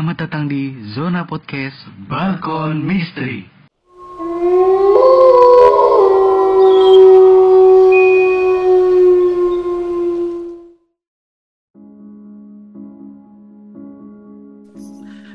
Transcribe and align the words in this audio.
Selamat 0.00 0.24
datang 0.24 0.48
di 0.48 0.72
Zona 0.96 1.28
Podcast 1.28 1.76
Balkon 2.08 2.80
Misteri. 2.80 3.44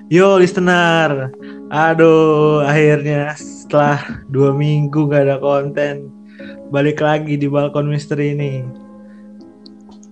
Yo 0.10 0.42
listener, 0.42 1.30
aduh 1.70 2.66
akhirnya 2.66 3.38
setelah 3.38 4.02
dua 4.34 4.50
minggu 4.50 5.06
gak 5.14 5.30
ada 5.30 5.38
konten 5.38 6.10
balik 6.74 7.06
lagi 7.06 7.38
di 7.38 7.46
balkon 7.46 7.86
misteri 7.86 8.34
ini. 8.34 8.66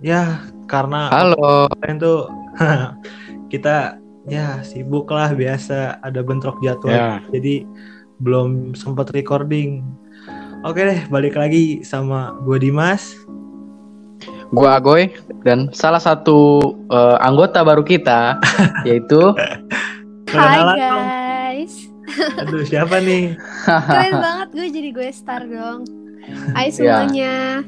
Ya 0.05 0.45
karena 0.70 1.09
Halo. 1.09 1.73
tuh 1.97 2.29
kita 3.50 4.03
ya 4.25 4.61
sibuk 4.61 5.07
lah 5.07 5.32
biasa 5.32 6.00
ada 6.00 6.19
bentrok 6.19 6.59
jadwal 6.59 6.91
Ya. 6.91 7.19
jadi 7.29 7.68
belum 8.18 8.71
sempat 8.73 9.11
recording. 9.11 9.83
Oke 10.64 10.79
deh 10.79 11.01
balik 11.07 11.36
lagi 11.36 11.83
sama 11.83 12.39
gue 12.39 12.55
Dimas. 12.57 13.19
Gua 14.50 14.78
Agoy 14.78 15.09
dan 15.41 15.73
salah 15.73 15.97
satu 15.97 16.61
eh, 16.87 17.17
anggota 17.19 17.59
baru 17.61 17.81
kita 17.81 18.37
yaitu 18.87 19.33
Hai 20.29 20.61
guys, 20.73 21.89
Aduh 22.39 22.64
siapa 22.64 22.97
nih? 22.97 23.36
keren 23.65 24.14
banget 24.15 24.47
gue 24.51 24.67
jadi 24.71 24.89
gue 24.89 25.09
star 25.09 25.43
dong. 25.43 25.83
Hai 26.53 26.71
semuanya, 26.71 27.65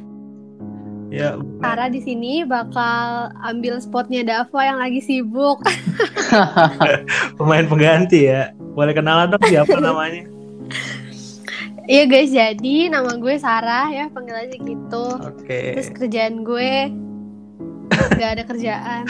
Ya 1.13 1.37
Tara 1.61 1.87
di 1.87 2.01
sini 2.01 2.41
bakal 2.43 3.29
ambil 3.45 3.77
spotnya 3.77 4.25
Dava 4.25 4.61
yang 4.65 4.79
lagi 4.81 5.01
sibuk. 5.05 5.61
pemain 7.37 7.65
pengganti 7.69 8.29
ya. 8.29 8.51
Boleh 8.73 8.91
kenalan 8.91 9.31
dong 9.31 9.45
siapa 9.45 9.77
namanya? 9.77 10.25
Iya 11.85 12.03
guys, 12.09 12.33
jadi 12.33 12.89
nama 12.89 13.13
gue 13.21 13.37
Sarah 13.37 13.93
ya, 13.93 14.09
panggil 14.09 14.33
aja 14.33 14.57
gitu. 14.57 15.05
Oke. 15.21 15.77
Terus 15.77 15.93
kerjaan 15.93 16.41
gue 16.41 16.89
gak 18.17 18.41
ada 18.41 18.43
kerjaan. 18.43 19.05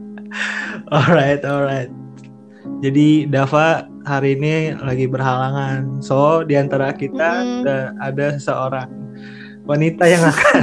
Alright, 0.94 1.42
alright. 1.42 1.90
Jadi 2.78 3.26
Dava 3.26 3.90
hari 4.06 4.38
ini 4.38 4.78
lagi 4.78 5.10
berhalangan. 5.10 5.98
So 5.98 6.46
di 6.46 6.54
antara 6.54 6.94
kita 6.94 7.42
Mm-mm. 7.42 7.66
ada, 7.66 7.78
ada 7.98 8.26
seseorang 8.38 8.88
wanita 9.70 10.04
yang 10.04 10.22
akan 10.26 10.62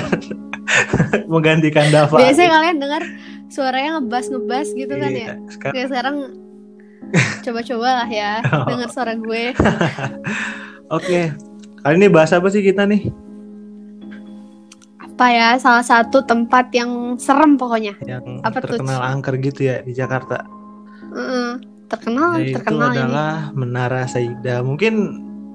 menggantikan 1.31 1.87
Dava. 1.87 2.19
Biasanya 2.19 2.51
kalian 2.51 2.77
dengar 2.77 3.03
suaranya 3.47 3.89
ngebas 3.97 4.27
ngebas 4.27 4.67
gitu 4.75 4.91
kan 4.91 5.11
ya. 5.11 5.17
Iya, 5.17 5.33
sekarang 5.47 5.73
Kayak 5.73 5.87
sekarang 5.87 6.15
coba-coba 7.47 7.89
lah 8.03 8.09
ya 8.11 8.31
dengar 8.67 8.89
suara 8.91 9.13
gue. 9.15 9.43
Oke. 10.97 11.31
Kali 11.77 11.95
ini 11.95 12.07
bahas 12.07 12.35
apa 12.35 12.51
sih 12.51 12.59
kita 12.59 12.83
nih? 12.83 13.07
Apa 14.99 15.25
ya? 15.31 15.49
Salah 15.55 15.81
satu 15.81 16.21
tempat 16.21 16.67
yang 16.71 17.15
serem 17.15 17.55
pokoknya. 17.55 17.95
Yang 18.03 18.43
Apa 18.43 18.59
tuh? 18.59 18.75
terkenal 18.75 18.99
angker 19.01 19.39
gitu 19.39 19.61
ya 19.65 19.79
di 19.81 19.95
Jakarta. 19.95 20.43
Heeh. 21.15 21.63
Terkenal, 21.87 22.43
Yaitu 22.43 22.59
terkenal 22.59 22.91
ini. 22.91 22.99
adalah 22.99 23.33
Menara 23.55 24.03
Saida. 24.03 24.59
Mungkin 24.59 24.93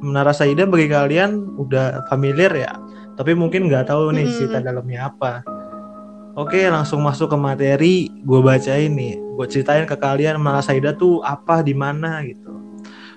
Menara 0.01 0.33
Saida 0.33 0.65
bagi 0.65 0.89
kalian 0.89 1.61
udah 1.61 2.09
familiar 2.09 2.49
ya, 2.51 2.73
tapi 3.23 3.39
mungkin 3.39 3.71
nggak 3.71 3.87
tahu 3.87 4.11
nih 4.11 4.27
Mm-mm. 4.27 4.35
cerita 4.35 4.59
dalamnya 4.59 5.07
apa. 5.07 5.47
Oke, 6.35 6.67
langsung 6.67 7.07
masuk 7.07 7.31
ke 7.31 7.39
materi. 7.39 8.11
Gue 8.27 8.43
bacain 8.43 8.91
nih, 8.91 9.15
gue 9.15 9.47
ceritain 9.47 9.87
ke 9.87 9.95
kalian 9.95 10.43
Menara 10.43 10.59
Saida 10.59 10.91
tuh 10.91 11.23
apa, 11.23 11.63
di 11.63 11.71
mana 11.71 12.19
gitu. 12.27 12.51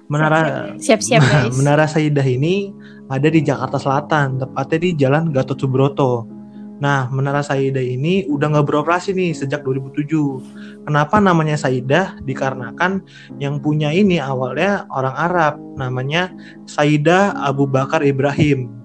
Menara 0.05 0.69
Siap-siap 0.77 1.25
guys. 1.25 1.55
Menara 1.57 1.89
Saida 1.89 2.21
ini 2.21 2.69
ada 3.09 3.25
di 3.25 3.41
Jakarta 3.41 3.81
Selatan, 3.81 4.37
tepatnya 4.37 4.77
di 4.77 4.89
Jalan 4.93 5.33
Gatot 5.33 5.57
Subroto. 5.57 6.29
Nah, 6.77 7.09
Menara 7.09 7.41
Saida 7.41 7.81
ini 7.81 8.29
udah 8.29 8.45
nggak 8.51 8.67
beroperasi 8.69 9.17
nih 9.17 9.33
sejak 9.33 9.65
2007. 9.65 10.85
Kenapa 10.85 11.17
namanya 11.17 11.57
Saida? 11.57 12.13
Dikarenakan 12.21 13.01
yang 13.41 13.57
punya 13.57 13.89
ini 13.89 14.21
awalnya 14.21 14.85
orang 14.93 15.15
Arab, 15.17 15.53
namanya 15.81 16.29
Saida 16.69 17.33
Abu 17.41 17.65
Bakar 17.65 18.05
Ibrahim. 18.05 18.84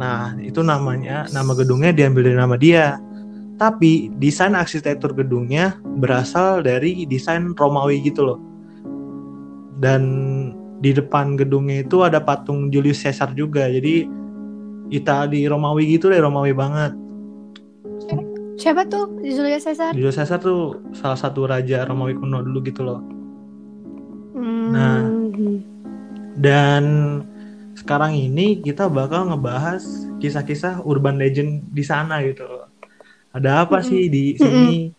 Nah, 0.00 0.36
itu 0.40 0.64
namanya, 0.64 1.28
nama 1.32 1.52
gedungnya 1.52 1.92
diambil 1.92 2.32
dari 2.32 2.38
nama 2.40 2.56
dia. 2.56 2.96
Tapi 3.60 4.08
desain 4.16 4.56
arsitektur 4.56 5.12
gedungnya 5.12 5.76
berasal 6.00 6.64
dari 6.64 7.04
desain 7.04 7.52
Romawi 7.52 8.00
gitu 8.00 8.24
loh. 8.24 8.40
Dan 9.76 10.02
di 10.80 10.96
depan 10.96 11.36
gedungnya 11.36 11.84
itu 11.84 12.00
ada 12.00 12.24
patung 12.24 12.72
Julius 12.72 13.04
Caesar 13.04 13.36
juga. 13.36 13.68
Jadi 13.68 14.08
Itali 14.88 15.44
Romawi 15.44 16.00
gitu 16.00 16.08
deh, 16.08 16.20
Romawi 16.24 16.56
banget. 16.56 16.96
Siapa 18.60 18.84
tuh 18.88 19.20
Julius 19.24 19.64
Caesar? 19.64 19.92
Julius 19.96 20.16
Caesar 20.20 20.40
tuh 20.40 20.80
salah 20.96 21.16
satu 21.16 21.48
raja 21.48 21.84
Romawi 21.84 22.16
kuno 22.16 22.40
dulu 22.40 22.60
gitu 22.64 22.84
loh. 22.84 23.00
Hmm. 24.36 24.68
Nah. 24.72 25.00
Dan 26.40 26.84
sekarang 27.90 28.14
ini 28.14 28.62
kita 28.62 28.86
bakal 28.86 29.34
ngebahas 29.34 29.82
kisah-kisah 30.22 30.86
urban 30.86 31.18
legend 31.18 31.66
di 31.74 31.82
sana 31.82 32.22
gitu. 32.22 32.46
Ada 33.34 33.66
apa 33.66 33.82
Mm-mm. 33.82 33.90
sih 33.90 34.06
di 34.06 34.38
sini? 34.38 34.94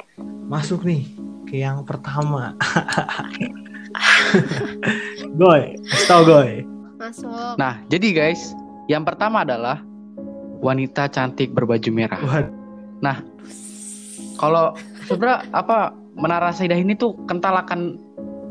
Masuk 0.51 0.83
nih 0.83 1.07
ke 1.47 1.55
yang 1.63 1.87
pertama. 1.87 2.51
goy, 5.39 5.79
tau 6.03 6.27
goy. 6.27 6.67
Masuk. 6.99 7.55
Nah, 7.55 7.79
jadi 7.87 8.11
guys, 8.11 8.51
yang 8.91 9.07
pertama 9.07 9.47
adalah 9.47 9.79
wanita 10.59 11.07
cantik 11.07 11.55
berbaju 11.55 11.89
merah. 11.95 12.19
Waduh, 12.19 13.19
Kalau 14.35 14.75
sebenarnya 15.07 15.47
apa 15.55 15.95
Menara 16.19 16.51
Saidah 16.51 16.75
ini 16.75 16.99
tuh 16.99 17.15
kental 17.23 17.55
akan 17.55 17.95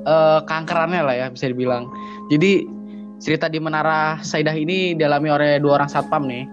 eh, 0.09 0.41
kankerannya 0.49 1.05
lah 1.05 1.13
ya 1.13 1.27
bisa 1.29 1.53
dibilang. 1.53 1.93
Jadi 2.33 2.80
cerita 3.21 3.47
di 3.47 3.61
Menara 3.61 4.19
Saidah 4.25 4.57
ini 4.57 4.97
dialami 4.97 5.29
oleh 5.29 5.61
dua 5.61 5.79
orang 5.81 5.91
satpam 5.93 6.25
nih. 6.27 6.49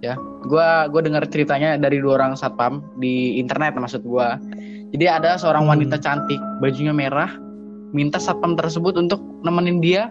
Ya, 0.00 0.16
gua 0.48 0.90
gua 0.90 1.00
dengar 1.04 1.24
ceritanya 1.30 1.78
dari 1.78 2.02
dua 2.02 2.18
orang 2.20 2.34
satpam 2.34 2.82
di 2.98 3.38
internet 3.38 3.78
maksud 3.78 4.02
gua. 4.02 4.36
Jadi 4.90 5.06
ada 5.06 5.38
seorang 5.38 5.64
Hmm. 5.64 5.72
wanita 5.78 6.02
cantik, 6.02 6.40
bajunya 6.58 6.90
merah, 6.90 7.30
minta 7.94 8.18
satpam 8.18 8.58
tersebut 8.58 8.98
untuk 8.98 9.22
nemenin 9.46 9.78
dia 9.78 10.10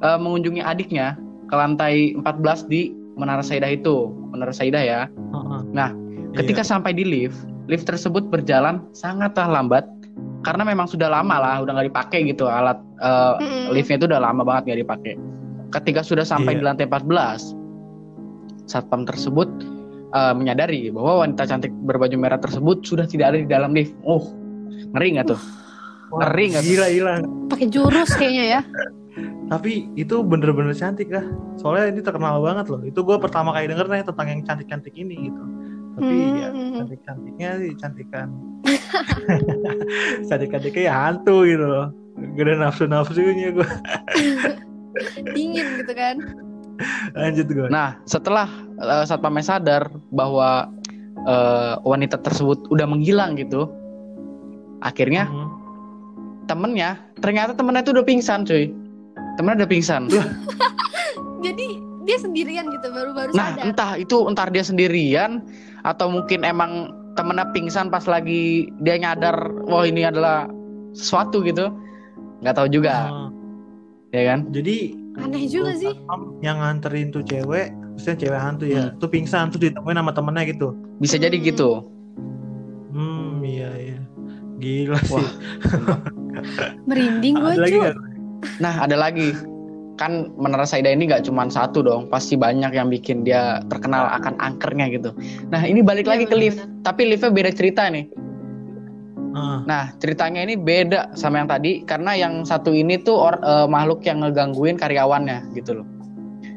eh, 0.00 0.16
mengunjungi 0.16 0.64
adiknya 0.64 1.12
ke 1.44 1.54
lantai 1.58 2.16
14 2.16 2.64
di 2.70 2.94
Menara 3.20 3.44
Saidah 3.44 3.68
itu. 3.68 4.08
Menara 4.32 4.54
Saidah 4.54 4.80
ya. 4.80 5.00
Heeh. 5.12 5.60
Nah, 5.76 5.92
Ketika 6.30 6.62
sampai 6.62 6.94
di 6.94 7.02
lift, 7.02 7.42
lift 7.66 7.90
tersebut 7.90 8.30
berjalan 8.30 8.86
sangatlah 8.94 9.50
lambat 9.50 9.82
karena 10.40 10.62
memang 10.64 10.88
sudah 10.88 11.08
lama 11.12 11.36
lah, 11.36 11.54
udah 11.60 11.72
nggak 11.76 11.88
dipakai 11.92 12.20
gitu 12.28 12.48
alat 12.48 12.80
eh, 13.00 13.34
Mm-mm. 13.40 13.64
liftnya 13.76 14.00
itu 14.00 14.06
udah 14.08 14.20
lama 14.20 14.42
banget 14.44 14.62
nggak 14.72 14.80
dipakai. 14.86 15.12
Ketika 15.70 16.00
sudah 16.02 16.24
sampai 16.26 16.56
Iya. 16.56 16.58
di 16.58 16.64
lantai 16.66 16.86
14, 16.88 17.54
satpam 18.66 19.04
tersebut 19.04 19.48
eh, 20.10 20.34
menyadari 20.34 20.90
bahwa 20.90 21.22
wanita 21.26 21.46
cantik 21.46 21.70
berbaju 21.86 22.16
merah 22.18 22.40
tersebut 22.40 22.82
sudah 22.82 23.06
tidak 23.06 23.36
ada 23.36 23.38
di 23.44 23.48
dalam 23.48 23.70
lift. 23.70 23.94
Oh, 24.02 24.32
ngeri 24.96 25.18
nggak 25.20 25.26
tuh? 25.30 25.40
Wah, 26.10 26.26
ngeri 26.26 26.44
nggak? 26.56 26.64
Gila, 26.66 26.86
gila. 26.90 27.12
Pakai 27.46 27.66
jurus 27.70 28.10
kayaknya 28.18 28.44
ya. 28.58 28.60
Tapi 29.50 29.90
itu 29.98 30.22
bener-bener 30.22 30.74
cantik 30.74 31.10
lah. 31.10 31.26
Soalnya 31.58 31.90
ini 31.90 32.00
terkenal 32.02 32.38
banget 32.38 32.70
loh. 32.70 32.82
Itu 32.86 33.02
gue 33.02 33.18
pertama 33.18 33.50
kali 33.50 33.66
denger 33.66 33.86
nih 33.90 34.06
tentang 34.06 34.26
yang 34.30 34.40
cantik-cantik 34.46 34.94
ini 34.94 35.30
gitu. 35.30 35.42
Tapi 36.00 36.16
ya 36.40 36.48
Hmm. 36.50 36.72
cantik-cantiknya 36.80 37.50
sih 37.60 37.70
cantikan. 37.76 38.28
Cantik-cantiknya 40.28 40.82
ya 40.88 40.94
hantu 40.96 41.44
gitu 41.44 41.64
loh. 41.64 41.86
Gak 42.36 42.44
ada 42.48 42.54
nafsu-nafsunya 42.68 43.52
gue. 43.52 43.68
Dingin 45.36 45.66
gitu 45.84 45.92
kan. 45.92 46.16
Lanjut 47.12 47.46
gue. 47.48 47.68
Nah, 47.68 48.00
setelah 48.04 48.48
eh, 48.80 49.04
satpamnya 49.04 49.44
sadar 49.44 49.82
bahwa 50.08 50.72
eh, 51.20 51.74
wanita 51.84 52.16
tersebut 52.18 52.64
udah 52.72 52.88
menghilang 52.88 53.36
gitu, 53.36 53.68
akhirnya 54.80 55.28
Hmm. 55.28 55.52
temennya 56.48 56.96
ternyata 57.20 57.52
temennya 57.52 57.84
itu 57.84 57.92
udah 57.92 58.02
pingsan 58.02 58.42
cuy 58.42 58.72
temennya 59.36 59.62
udah 59.62 59.70
pingsan 59.70 60.02
Jadi 61.46 61.68
dia 62.00 62.16
sendirian 62.16 62.68
gitu 62.68 62.88
baru-baru 62.88 63.30
nah 63.32 63.52
sadar. 63.52 63.64
entah 63.64 63.92
itu 63.96 64.16
entar 64.24 64.48
dia 64.48 64.62
sendirian 64.62 65.44
atau 65.82 66.08
mungkin 66.08 66.42
emang 66.42 66.90
temennya 67.14 67.48
pingsan 67.50 67.88
pas 67.88 68.04
lagi 68.04 68.68
dia 68.80 68.96
nyadar 68.96 69.36
wah 69.66 69.84
ini 69.84 70.02
adalah 70.02 70.46
sesuatu 70.92 71.40
gitu 71.40 71.68
nggak 72.40 72.54
tahu 72.54 72.68
juga 72.68 73.08
Oh, 73.08 73.28
ya 74.10 74.22
kan 74.28 74.48
jadi 74.50 74.96
Aneh 75.12 75.44
juga 75.44 75.74
sih. 75.74 75.90
yang 76.38 76.56
nganterin 76.56 77.10
tuh 77.10 77.20
cewek, 77.20 77.74
maksudnya 77.92 78.16
cewek 78.16 78.40
hantu 78.40 78.64
ya, 78.64 78.88
Hmm. 78.88 78.96
tuh 78.96 79.10
pingsan 79.10 79.50
tuh 79.50 79.58
ditemuin 79.58 79.98
sama 79.98 80.14
temennya 80.14 80.44
gitu. 80.48 80.68
bisa 80.96 81.18
jadi 81.18 81.34
Hmm. 81.34 81.44
gitu 81.44 81.70
Hmm, 82.90 83.38
iya 83.42 83.70
iya. 83.76 83.98
Gila 84.58 84.98
sih. 85.00 85.14
Wah. 85.14 85.30
Merinding 86.88 87.34
gue? 87.36 87.54
Nah, 88.58 88.74
ada 88.82 88.96
lagi. 88.98 89.32
Kan 90.00 90.32
Menara 90.40 90.64
Saida 90.64 90.88
ini 90.88 91.04
nggak 91.04 91.28
cuma 91.28 91.44
satu 91.52 91.84
dong, 91.84 92.08
pasti 92.08 92.32
banyak 92.32 92.72
yang 92.72 92.88
bikin 92.88 93.20
dia 93.20 93.60
terkenal 93.68 94.08
akan 94.08 94.32
angkernya 94.40 94.88
gitu. 94.96 95.12
Nah, 95.52 95.60
ini 95.60 95.84
balik 95.84 96.08
Iya, 96.08 96.12
lagi 96.16 96.24
ke 96.24 96.36
lift, 96.40 96.56
benar-benar. 96.56 96.84
tapi 96.88 97.02
liftnya 97.04 97.28
beda 97.28 97.50
cerita 97.52 97.82
nih. 97.92 98.08
Ah, 99.30 99.60
Nah, 99.68 99.84
ceritanya 100.00 100.40
ini 100.40 100.56
beda 100.56 101.12
sama 101.12 101.44
yang 101.44 101.52
tadi 101.52 101.84
karena 101.84 102.16
yang 102.16 102.48
satu 102.48 102.72
ini 102.72 102.96
tuh 102.96 103.14
or- 103.14 103.44
eh, 103.44 103.68
makhluk 103.68 104.00
yang 104.02 104.24
ngegangguin 104.24 104.80
karyawannya 104.80 105.52
gitu 105.52 105.84
loh. 105.84 105.86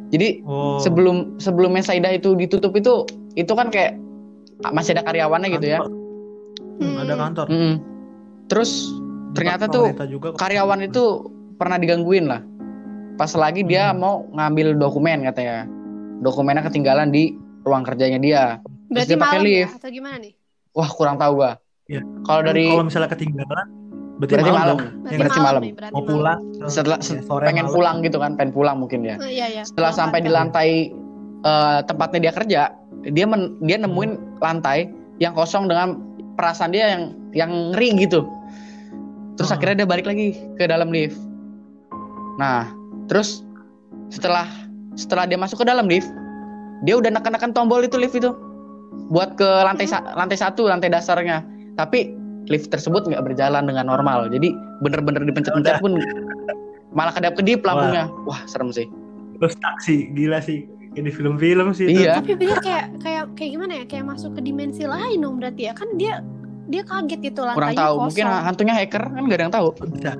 Jadi 0.07 0.39
oh. 0.47 0.79
sebelum 0.79 1.35
sebelumnya 1.35 1.83
Saida 1.83 2.15
itu 2.15 2.39
ditutup 2.39 2.71
itu 2.79 3.03
itu 3.35 3.51
kan 3.51 3.67
kayak 3.67 3.99
masih 4.71 4.95
ada 4.95 5.03
karyawannya 5.03 5.51
gitu 5.51 5.67
ya. 5.67 5.83
Kantor. 5.83 5.91
Hmm, 6.79 6.95
ada 6.95 7.13
Hmm. 7.13 7.21
kantor. 7.27 7.45
Mm-mm. 7.51 7.73
Terus 8.47 8.71
ternyata 9.35 9.67
tuh 9.67 9.91
juga 10.07 10.31
karyawan 10.33 10.87
itu 10.87 11.27
pernah 11.59 11.77
digangguin 11.77 12.25
lah. 12.25 12.41
Pas 13.13 13.29
lagi 13.33 13.61
dia 13.61 13.89
Hmm. 13.89 13.99
mau 13.99 14.13
ngambil 14.31 14.73
dokumen 14.75 15.21
katanya. 15.23 15.69
Dokumennya 16.19 16.63
ketinggalan 16.63 17.09
di 17.09 17.33
ruang 17.61 17.83
kerjanya 17.83 18.17
dia. 18.17 18.43
Berarti 18.87 19.09
dia 19.09 19.19
pakai 19.19 19.37
ya? 19.37 19.43
lift. 19.43 19.73
Atau 19.77 19.89
gimana 19.89 20.17
nih? 20.17 20.33
Wah, 20.71 20.89
kurang 20.89 21.15
tahu 21.15 21.37
gua. 21.37 21.51
Iya. 21.85 22.01
Kalau 22.23 22.41
dari 22.41 22.65
kalau 22.65 22.85
misalnya 22.85 23.09
ketinggalan 23.11 23.67
berarti, 24.13 24.33
Berarti 24.33 24.49
malam, 24.49 24.55
malam. 24.55 24.77
Berarti, 24.77 25.17
Berarti 25.17 25.37
malam, 25.37 25.43
malam. 25.43 25.61
nih, 25.61 25.73
berarti 25.73 25.91
mau 25.91 25.99
malam. 25.99 26.13
pulang 26.13 26.39
setelah 26.65 26.97
ya, 26.97 27.19
sore 27.19 27.43
pengen 27.43 27.65
malam. 27.65 27.75
pulang 27.75 27.95
gitu 27.99 28.17
kan, 28.17 28.31
pengen 28.33 28.51
pulang 28.51 28.75
mungkin 28.77 28.99
ya. 29.03 29.15
Oh, 29.15 29.27
iya, 29.27 29.45
iya. 29.51 29.63
Setelah 29.63 29.91
sampai 29.91 30.19
di 30.19 30.29
lantai 30.29 30.69
eh, 31.43 31.79
tempatnya 31.83 32.19
dia 32.21 32.33
kerja, 32.33 32.61
dia 33.03 33.25
men- 33.25 33.59
dia 33.59 33.75
nemuin 33.75 34.11
lantai 34.39 34.87
yang 35.17 35.33
kosong 35.33 35.67
dengan 35.67 35.99
perasaan 36.33 36.71
dia 36.71 36.87
yang 36.89 37.03
yang 37.31 37.51
ngeri 37.69 37.99
gitu. 37.99 38.23
Terus 39.35 39.49
Hmm. 39.49 39.57
akhirnya 39.59 39.83
dia 39.83 39.87
balik 39.89 40.07
lagi 40.07 40.27
ke 40.55 40.63
dalam 40.63 40.87
lift. 40.87 41.19
Nah, 42.35 42.71
terus 43.07 43.43
setelah 44.09 44.45
setelah 44.93 45.25
dia 45.25 45.37
masuk 45.37 45.61
ke 45.61 45.65
dalam 45.65 45.89
lift, 45.89 46.09
dia 46.85 46.97
udah 46.99 47.09
neken-neken 47.09 47.51
tombol 47.55 47.81
itu 47.81 47.97
lift 47.97 48.13
itu 48.13 48.29
buat 49.09 49.33
ke 49.37 49.45
lantai 49.45 49.89
sa- 49.89 50.05
lantai 50.13 50.37
satu 50.37 50.69
lantai 50.69 50.93
dasarnya. 50.93 51.41
Tapi 51.73 52.13
lift 52.51 52.69
tersebut 52.69 53.09
nggak 53.09 53.23
berjalan 53.25 53.65
dengan 53.65 53.89
normal. 53.89 54.29
Jadi 54.29 54.53
bener-bener 54.85 55.25
dipencet-pencet 55.25 55.81
pun 55.81 55.97
malah 56.93 57.13
kedap-kedip 57.15 57.65
lampunya. 57.65 58.05
Wah, 58.29 58.41
serem 58.45 58.69
sih. 58.69 58.85
terus 59.41 59.59
taksi 59.59 60.07
gila 60.15 60.39
sih 60.39 60.63
kayak 60.95 61.09
di 61.09 61.11
film-film 61.11 61.73
sih 61.75 61.89
itu. 61.89 62.05
Iya. 62.05 62.21
Tapi 62.21 62.37
bener 62.37 62.63
kayak 62.63 62.85
kayak 63.01 63.23
kayak 63.35 63.51
gimana 63.57 63.73
ya? 63.81 63.85
Kayak 63.89 64.05
masuk 64.13 64.37
ke 64.37 64.41
dimensi 64.45 64.85
lain 64.87 65.19
dong 65.19 65.35
berarti 65.41 65.67
ya. 65.67 65.73
Kan 65.75 65.89
dia 65.99 66.21
dia 66.71 66.85
kaget 66.85 67.19
gitu 67.33 67.41
lantainya 67.43 67.59
kurang 67.59 67.75
tahu 67.75 67.93
kosong. 67.97 68.05
mungkin 68.07 68.25
hantunya 68.45 68.73
hacker 68.77 69.03
kan 69.03 69.21
gak 69.27 69.35
ada 69.35 69.43
yang 69.43 69.55
tahu 69.55 69.67
Bisa 69.99 70.11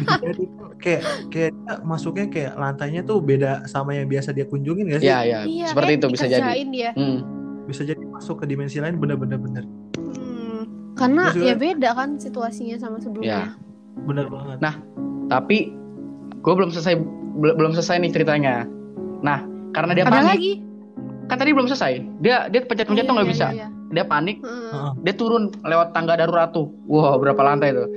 jadi 0.00 0.42
tuh 0.48 0.48
kayak 0.76 1.02
kayak 1.28 1.50
dia 1.52 1.74
masuknya 1.82 2.26
kayak 2.26 2.52
lantainya 2.54 3.02
tuh 3.02 3.18
beda 3.18 3.64
sama 3.64 3.92
yang 3.92 4.06
biasa 4.06 4.30
dia 4.30 4.44
kunjungin 4.44 4.88
gak 4.88 5.00
sih 5.00 5.06
ya 5.06 5.20
ya 5.22 5.40
Iya, 5.42 5.66
seperti 5.68 5.86
kayak 5.88 5.98
itu 5.98 6.06
bisa 6.10 6.26
jadi 6.26 6.50
dia. 6.66 6.90
Hmm. 6.92 7.18
bisa 7.64 7.82
jadi 7.82 8.02
masuk 8.02 8.36
ke 8.38 8.46
dimensi 8.46 8.78
lain 8.78 8.96
bener-bener 8.96 9.36
bener 9.36 9.64
Hmm, 9.94 10.62
karena 10.94 11.28
Terus 11.28 11.42
ya 11.42 11.52
juga- 11.52 11.62
beda 11.64 11.90
kan 11.92 12.08
situasinya 12.16 12.76
sama 12.76 12.96
sebelumnya. 12.96 13.54
bener 14.00 14.26
banget 14.26 14.58
Nah, 14.58 14.74
tapi 15.28 15.74
gue 16.38 16.54
belum 16.54 16.70
selesai 16.70 16.94
bel- 17.34 17.54
belum 17.54 17.72
selesai 17.72 17.98
nih 17.98 18.10
ceritanya 18.10 18.64
nah 19.18 19.42
karena 19.70 19.92
dia 19.92 20.04
Ada 20.04 20.12
panik 20.12 20.30
lagi? 20.32 20.52
kan 21.24 21.36
tadi 21.36 21.50
belum 21.50 21.66
selesai 21.66 21.92
dia 22.18 22.46
dia 22.46 22.60
pencet-pencet 22.62 23.04
tuh 23.04 23.10
Iya, 23.10 23.14
nggak 23.14 23.26
iya, 23.26 23.34
bisa 23.34 23.46
iya, 23.48 23.56
iya. 23.60 23.68
dia 23.90 24.04
panik. 24.04 24.36
Heeh. 24.40 24.90
dia 25.02 25.12
turun 25.12 25.50
lewat 25.60 25.90
tangga 25.90 26.14
darurat 26.14 26.48
tuh 26.50 26.70
wah 26.84 27.14
berapa 27.14 27.42
lantai 27.42 27.74
tuh 27.74 27.88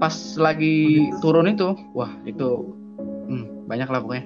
pas 0.00 0.14
lagi 0.34 1.06
Begitu. 1.06 1.20
turun 1.20 1.46
itu 1.46 1.68
wah 1.92 2.08
itu 2.24 2.72
hmm, 3.28 3.68
banyak 3.68 3.86
lah 3.86 4.00
pokoknya 4.00 4.24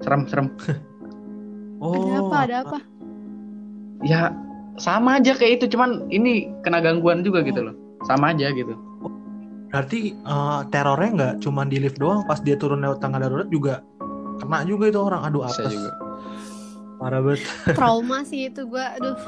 serem 0.00 0.22
serem 0.26 0.46
oh 1.82 1.92
Ada 2.06 2.16
apa? 2.20 2.36
Ada 2.38 2.56
apa? 2.62 2.78
ya 4.02 4.20
sama 4.76 5.18
aja 5.18 5.34
kayak 5.34 5.60
itu 5.60 5.74
cuman 5.74 6.08
ini 6.08 6.50
kena 6.62 6.80
gangguan 6.80 7.20
juga 7.20 7.42
Oh. 7.42 7.46
gitu 7.46 7.60
loh 7.62 7.74
sama 8.02 8.30
aja 8.30 8.50
gitu 8.50 8.74
berarti 9.68 10.12
eh, 10.12 10.60
terornya 10.68 11.10
nggak 11.12 11.34
cuma 11.40 11.62
di 11.64 11.78
lift 11.78 11.96
doang 11.96 12.22
pas 12.24 12.38
dia 12.38 12.54
turun 12.54 12.82
lewat 12.82 12.98
tangga 12.98 13.20
darurat 13.20 13.46
juga 13.46 13.82
kena 14.38 14.62
juga 14.64 14.90
itu 14.90 14.98
orang 14.98 15.22
aduh 15.22 15.44
bisa 15.44 15.62
apes 15.62 15.72
juga 15.72 15.92
parah 16.98 17.20
banget 17.20 17.42
Trauma 17.78 18.22
sih 18.22 18.46
itu 18.46 18.62
gua. 18.64 18.94
Aduh. 18.96 19.18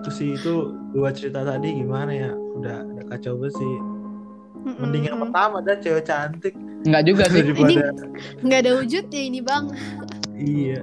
itu 0.00 0.10
sih 0.12 0.28
itu 0.32 0.54
dua 0.92 1.10
cerita 1.10 1.42
tadi 1.42 1.74
gimana 1.74 2.12
ya 2.12 2.30
udah 2.30 2.86
udah 2.86 3.04
kacau 3.10 3.34
banget 3.36 3.56
sih 3.56 3.72
Mm-mm. 4.66 4.82
mending 4.82 5.04
yang 5.06 5.18
pertama 5.22 5.62
dah 5.62 5.78
cewek 5.78 6.02
cantik 6.02 6.54
nggak 6.82 7.02
juga 7.06 7.24
sih 7.30 7.42
daripada 7.46 7.94
nggak 8.42 8.58
ada 8.62 8.70
wujudnya 8.82 9.22
ini 9.22 9.40
bang. 9.42 9.64
iya 10.34 10.80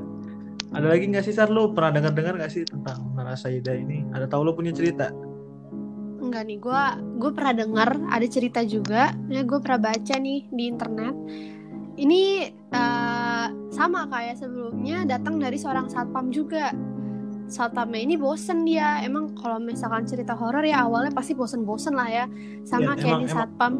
ada 0.74 0.88
lagi 0.89 1.06
nggak 1.12 1.24
sih 1.27 1.35
Sar 1.35 1.51
lu 1.51 1.75
pernah 1.75 2.00
dengar 2.00 2.15
dengar 2.15 2.33
nggak 2.39 2.51
sih 2.51 2.63
tentang 2.63 3.12
Nara 3.13 3.35
Saida 3.35 3.75
ini 3.75 4.07
ada 4.15 4.25
tahu 4.25 4.47
lu 4.47 4.56
punya 4.56 4.71
cerita 4.71 5.12
Enggak 6.24 6.44
nih, 6.47 6.57
gue 6.63 6.83
gue 7.19 7.31
pernah 7.35 7.53
dengar 7.53 7.89
ada 8.07 8.27
cerita 8.31 8.63
juga, 8.63 9.12
ya 9.27 9.44
gue 9.44 9.59
pernah 9.59 9.91
baca 9.91 10.15
nih 10.15 10.47
di 10.50 10.63
internet. 10.71 11.15
Ini 12.00 12.21
eh, 12.71 13.47
sama 13.69 14.07
kayak 14.07 14.39
sebelumnya 14.39 15.03
datang 15.03 15.36
dari 15.38 15.59
seorang 15.59 15.91
satpam 15.91 16.31
juga. 16.31 16.71
Satpamnya 17.45 18.00
ini 18.00 18.16
bosen 18.16 18.63
dia, 18.63 19.00
emang 19.00 19.34
kalau 19.34 19.57
misalkan 19.57 20.04
cerita 20.04 20.34
horor 20.34 20.62
ya 20.62 20.84
awalnya 20.84 21.12
pasti 21.12 21.31
bosen-bosen 21.31 21.94
lah 21.94 22.07
ya, 22.07 22.25
sama 22.63 22.94
Iya, 22.94 22.98
kayak 22.98 23.07
emang- 23.10 23.22
di 23.22 23.30
satpam. 23.30 23.74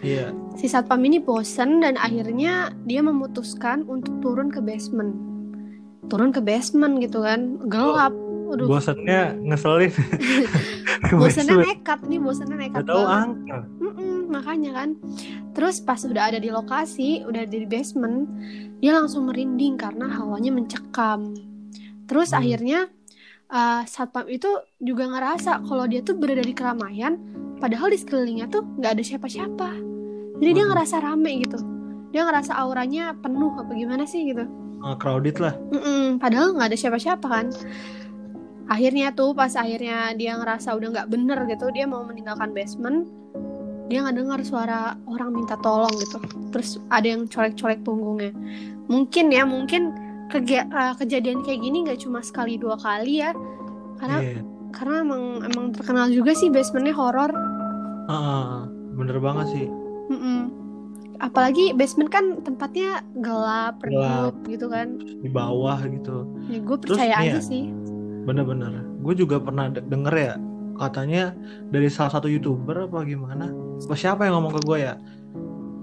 iya. 0.00 0.26
Si 0.54 0.66
satpam 0.66 1.00
ini 1.00 1.18
bosen 1.18 1.78
dan 1.78 1.96
akhirnya 1.96 2.52
dia 2.84 3.00
memutuskan 3.00 3.82
untuk 3.84 4.20
turun 4.20 4.48
ke 4.48 4.58
basement, 4.58 5.14
turun 6.06 6.28
ke 6.28 6.38
basement 6.38 6.98
gitu 6.98 7.20
kan, 7.20 7.56
gelap. 7.66 8.12
Aduh, 8.44 8.68
bosannya 8.68 9.40
ngeselin. 9.42 9.88
Bosennya 11.10 11.56
nekat 11.64 12.00
nih, 12.04 12.16
bosennya 12.16 12.56
nekat 12.56 12.80
Gak 12.80 12.88
tahu 12.88 13.02
banget. 13.02 13.28
angka 13.28 13.58
Mm-mm, 13.78 14.16
makanya 14.28 14.70
kan. 14.74 14.88
Terus 15.52 15.76
pas 15.78 16.00
udah 16.00 16.28
ada 16.28 16.38
di 16.40 16.48
lokasi 16.48 17.24
udah 17.24 17.44
di 17.44 17.64
basement 17.64 18.24
dia 18.80 18.92
langsung 18.92 19.28
merinding 19.28 19.76
karena 19.76 20.08
hawanya 20.10 20.48
mencekam 20.50 21.36
terus 22.06 22.32
Hmm. 22.32 22.40
akhirnya 22.40 22.88
uh, 23.48 23.82
satpam 23.86 24.26
itu 24.28 24.48
juga 24.80 25.08
ngerasa 25.08 25.64
kalau 25.64 25.84
dia 25.88 26.00
tuh 26.04 26.16
berada 26.18 26.44
di 26.44 26.54
keramaian 26.56 27.16
padahal 27.60 27.88
di 27.92 27.98
sekelilingnya 28.00 28.46
tuh 28.50 28.62
nggak 28.78 28.92
ada 29.00 29.04
siapa-siapa. 29.04 29.68
Jadi 30.40 30.50
dia 30.52 30.66
Waduh. 30.66 30.70
ngerasa 30.70 30.96
rame 31.00 31.32
gitu. 31.46 31.58
Dia 32.12 32.26
ngerasa 32.26 32.52
auranya 32.58 33.14
penuh 33.18 33.54
apa 33.58 33.72
gimana 33.74 34.04
sih 34.06 34.26
gitu. 34.30 34.44
Ah, 34.84 34.94
crowded 35.00 35.40
lah. 35.40 35.54
Mm-mm, 35.72 36.20
padahal 36.20 36.52
nggak 36.54 36.68
ada 36.74 36.78
siapa-siapa 36.78 37.26
kan. 37.26 37.46
Akhirnya 38.64 39.12
tuh 39.12 39.36
pas 39.36 39.52
akhirnya 39.56 40.16
dia 40.16 40.40
ngerasa 40.40 40.72
udah 40.72 40.88
nggak 40.94 41.08
bener 41.12 41.38
gitu 41.52 41.68
dia 41.68 41.84
mau 41.84 42.00
meninggalkan 42.04 42.56
basement 42.56 43.04
dia 43.84 44.00
nggak 44.00 44.16
dengar 44.16 44.40
suara 44.40 44.96
orang 45.04 45.36
minta 45.36 45.60
tolong 45.60 45.92
gitu. 46.00 46.16
Terus 46.48 46.80
ada 46.88 47.04
yang 47.04 47.28
colek-colek 47.28 47.84
punggungnya. 47.84 48.32
Mungkin 48.88 49.28
ya 49.28 49.44
mungkin 49.44 49.92
kege- 50.28 50.66
eh, 50.66 50.94
kejadian 50.96 51.40
kayak 51.40 51.60
gini 51.60 51.82
nggak 51.82 52.00
cuma 52.00 52.20
sekali 52.20 52.54
dua 52.54 52.76
kali 52.76 53.20
ya. 53.20 53.32
Karena 53.96 54.18
Iya. 54.18 54.40
karena 54.70 54.94
emang 55.00 55.22
emang 55.44 55.66
terkenal 55.70 56.08
juga 56.08 56.32
sih 56.32 56.48
basementnya 56.48 56.92
horor 56.92 57.30
Ah, 58.04 58.12
ah, 58.12 58.54
bener 58.92 59.16
banget 59.16 59.46
sih. 59.50 59.66
Mm-mm. 60.06 60.40
apalagi 61.16 61.70
basement 61.72 62.10
kan 62.10 62.42
tempatnya 62.42 63.00
gelap 63.16 63.78
Gelap. 63.80 64.34
gitu 64.44 64.66
kan. 64.66 64.98
Di 64.98 65.30
bawah 65.30 65.78
gitu. 65.80 66.26
Ya 66.48 66.58
gue 66.58 66.76
Terus 66.76 66.98
percaya 66.98 67.14
nih 67.16 67.30
aja 67.30 67.38
ya, 67.38 67.40
sih. 67.40 67.64
bener-bener. 68.24 68.82
Gue 68.98 69.14
juga 69.14 69.38
pernah 69.38 69.70
de- 69.70 69.80
denger 69.80 70.12
ya 70.12 70.34
katanya 70.74 71.32
dari 71.70 71.86
salah 71.86 72.10
satu 72.10 72.26
youtuber 72.26 72.90
apa 72.90 73.06
gimana 73.06 73.46
apa 73.78 73.94
siapa 73.94 74.26
yang 74.26 74.36
ngomong 74.36 74.52
ke 74.52 74.62
gue 74.64 74.78
ya? 74.82 74.94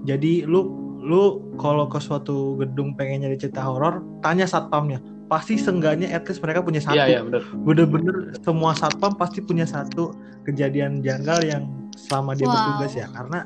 Jadi 0.04 0.44
lu 0.44 0.81
lu 1.02 1.22
kalau 1.56 1.84
ke 1.84 1.98
suatu 1.98 2.54
gedung 2.56 2.94
pengen 2.94 3.26
nyari 3.26 3.36
cerita 3.36 3.60
horor 3.60 4.00
tanya 4.20 4.46
satpamnya. 4.46 5.02
Pasti 5.26 5.56
seenggaknya 5.56 6.08
at 6.08 6.22
least 6.22 6.38
mereka 6.38 6.60
punya 6.60 6.78
satu. 6.78 6.94
Iya 6.94 7.04
iya 7.08 7.20
bener. 7.20 7.42
Bener-bener 7.58 8.14
semua 8.38 8.72
satpam 8.72 9.12
pasti 9.12 9.40
punya 9.40 9.64
satu 9.64 10.14
kejadian 10.42 11.00
janggal 11.00 11.42
yang 11.42 11.62
selama 11.92 12.32
dia 12.32 12.46
Wow. 12.46 12.54
bertugas 12.54 12.92
ya. 12.94 13.06
Karena 13.08 13.40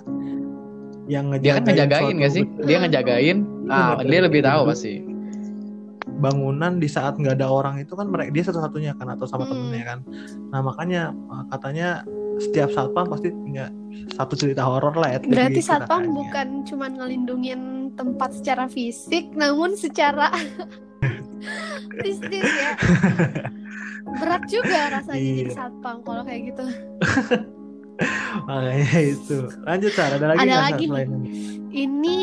yang 1.07 1.31
dia 1.39 1.57
kan 1.57 1.65
ngejagain 1.65 2.15
gak 2.19 2.31
sih? 2.31 2.43
gedung- 2.43 2.67
dia 2.67 2.77
ngejagain? 2.83 3.39
Ah 3.67 3.97
Bener, 3.97 4.05
dia 4.05 4.21
lebih 4.23 4.41
tahu 4.43 4.61
pasti. 4.67 4.95
Bangunan 6.09 6.77
di 6.77 6.89
saat 6.89 7.15
nggak 7.15 7.37
ada 7.37 7.47
orang 7.47 7.77
itu 7.79 7.93
kan 7.93 8.09
mereka 8.09 8.33
dia 8.33 8.43
satu-satunya 8.43 8.97
kan 8.97 9.13
atau 9.13 9.25
sama 9.25 9.45
Hmm. 9.45 9.53
temennya 9.55 9.85
kan. 9.87 9.99
Nah 10.49 10.61
makanya 10.61 11.03
katanya 11.49 11.89
setiap 12.39 12.69
satpam 12.71 13.07
pasti 13.07 13.29
punya 13.31 13.73
satu 14.13 14.37
cerita 14.37 14.63
horor 14.63 14.93
lah 14.93 15.17
least 15.17 15.27
Berarti 15.27 15.61
satpam 15.61 16.03
bukan 16.09 16.49
cuma 16.65 16.87
ngelindungin 16.87 17.61
tempat 17.97 18.37
secara 18.37 18.67
fisik, 18.67 19.33
namun 19.33 19.73
secara 19.73 20.29
bisnis 22.03 22.45
ya. 22.45 22.73
Berat 24.21 24.43
juga 24.47 24.79
rasanya 24.93 25.19
Iya. 25.19 25.35
jadi 25.43 25.53
satpam 25.53 25.97
kalau 26.01 26.23
kayak 26.23 26.55
gitu 26.55 26.65
Makanya 28.47 29.01
itu. 29.01 29.39
Lanjut 29.65 29.93
Sar, 29.93 30.13
ada 30.13 30.27
lagi 30.29 30.39
Ada 30.45 30.57
lagi. 30.63 30.85
selain 30.87 31.09
ini? 31.11 31.31
ini 31.69 32.19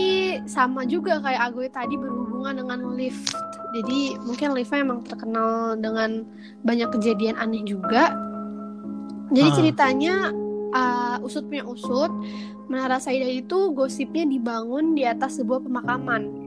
sama 0.45 0.81
juga 0.81 1.21
kayak 1.21 1.53
Agoy 1.53 1.69
tadi 1.69 1.93
berhubungan 1.93 2.57
dengan 2.57 2.97
lift 2.97 3.37
jadi 3.69 4.17
mungkin 4.21 4.49
liftnya 4.53 4.81
emang 4.81 5.05
terkenal 5.05 5.77
dengan 5.77 6.25
banyak 6.61 6.89
kejadian 6.89 7.37
aneh 7.37 7.61
juga 7.61 8.17
jadi 9.33 9.49
Ah. 9.49 9.55
ceritanya 9.55 10.13
uh, 10.71 11.17
usut 11.19 11.43
punya 11.43 11.65
usut 11.65 12.11
Menara 12.63 12.95
Saida 12.95 13.25
itu 13.25 13.73
gosipnya 13.73 14.23
dibangun 14.23 14.93
di 14.93 15.03
atas 15.03 15.35
sebuah 15.35 15.59
pemakaman 15.61 16.45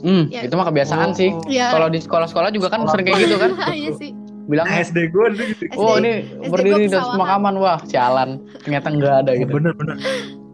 Hmm, 0.00 0.26
Ya. 0.26 0.42
itu 0.42 0.50
mah 0.52 0.66
kebiasaan 0.66 1.08
Oh, 1.08 1.14
sih. 1.14 1.30
ya 1.46 1.70
Kalau 1.70 1.86
di 1.86 1.96
sekolah-sekolah 1.96 2.50
juga 2.50 2.66
kan 2.66 2.82
sering 2.86 3.06
kayak 3.06 3.22
gitu 3.22 3.36
kan. 3.38 3.50
iya 3.72 3.94
sih 3.94 4.10
Bilang, 4.42 4.66
Nah, 4.66 4.82
SD 4.82 4.98
gue 5.06 5.26
gitu. 5.30 5.70
SD. 5.70 5.78
oh 5.78 5.94
ini 5.94 6.12
SD 6.42 6.50
berdiri 6.50 6.84
di 6.84 6.98
pemakaman. 6.98 7.54
Wah, 7.54 7.78
sialan. 7.86 8.42
Ternyata 8.58 8.90
enggak 8.90 9.14
ada 9.22 9.30
Oh, 9.30 9.38
gitu. 9.38 9.52
bener 9.54 9.72
bener. 9.72 9.94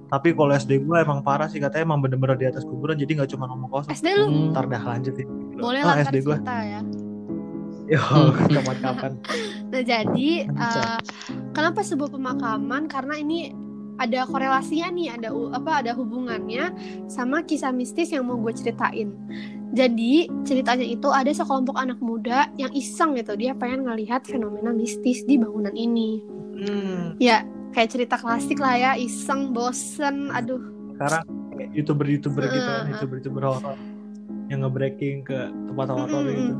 Tapi 0.07 0.29
kalau 0.33 0.53
SD 0.53 0.85
gue 0.85 0.97
emang 0.99 1.25
parah 1.25 1.49
sih 1.49 1.57
katanya 1.57 1.89
emang 1.89 2.05
bener-bener 2.05 2.37
di 2.37 2.45
atas 2.45 2.61
kuburan 2.63 2.93
jadi 2.95 3.09
nggak 3.17 3.33
cuma 3.33 3.49
ngomong 3.49 3.73
kosong. 3.73 3.89
SD 3.91 4.07
lu 4.15 4.25
Hmm. 4.29 4.53
Ntar 4.53 4.69
dah 4.69 4.83
lanjutin. 4.85 5.27
boleh 5.57 5.81
Ah, 5.81 5.87
lah 5.91 6.05
SD 6.05 6.17
gue. 6.21 6.37
ya 6.37 6.81
Yo, 7.93 8.01
Hmm. 8.05 8.53
kapan-kapan. 8.53 9.13
Nah 9.73 9.83
jadi 9.83 10.31
uh, 10.53 11.01
kenapa 11.57 11.81
sebuah 11.81 12.13
pemakaman? 12.13 12.85
Karena 12.85 13.17
ini 13.17 13.53
ada 13.97 14.29
korelasinya 14.29 14.93
nih, 14.93 15.09
ada 15.19 15.29
apa 15.57 15.83
ada 15.83 15.93
hubungannya 15.97 16.71
sama 17.09 17.43
kisah 17.43 17.73
mistis 17.73 18.13
yang 18.13 18.29
mau 18.29 18.37
gue 18.39 18.53
ceritain. 18.53 19.11
Jadi 19.73 20.29
ceritanya 20.45 20.87
itu 20.87 21.09
ada 21.11 21.29
sekelompok 21.29 21.77
anak 21.77 21.99
muda 22.01 22.49
yang 22.57 22.73
iseng 22.73 23.17
gitu, 23.17 23.37
dia 23.37 23.53
pengen 23.53 23.85
ngelihat 23.85 24.25
fenomena 24.25 24.73
mistis 24.73 25.27
di 25.27 25.37
bangunan 25.37 25.75
ini. 25.75 26.25
Hmm, 26.59 27.17
Ya 27.21 27.45
kayak 27.73 27.93
cerita 27.93 28.17
klasik 28.17 28.61
lah 28.61 28.75
ya, 28.77 28.93
iseng, 28.97 29.53
bosen, 29.53 30.33
aduh. 30.33 30.61
sekarang 30.97 31.23
kayak 31.55 31.71
youtuber-youtuber 31.77 32.43
gitu 32.49 32.65
kan, 32.65 32.85
youtuber-youtuber 32.91 33.43
horor 33.45 33.77
yang 34.49 34.65
nge-breaking 34.65 35.23
ke 35.23 35.37
tempat 35.69 35.87
horor 35.93 36.09
Mm-mm. 36.25 36.33
gitu. 36.33 36.55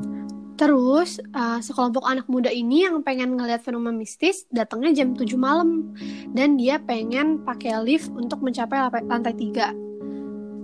Terus 0.59 1.23
uh, 1.39 1.63
sekelompok 1.63 2.03
anak 2.03 2.27
muda 2.27 2.51
ini 2.51 2.83
yang 2.83 2.99
pengen 3.07 3.39
ngelihat 3.39 3.63
fenomena 3.63 3.95
mistis 3.95 4.43
datangnya 4.51 4.91
jam 4.91 5.15
7 5.15 5.39
malam 5.39 5.95
dan 6.35 6.59
dia 6.59 6.83
pengen 6.83 7.47
pakai 7.47 7.79
lift 7.87 8.11
untuk 8.11 8.43
mencapai 8.43 8.91
lantai 9.07 9.35
3. 9.39 9.87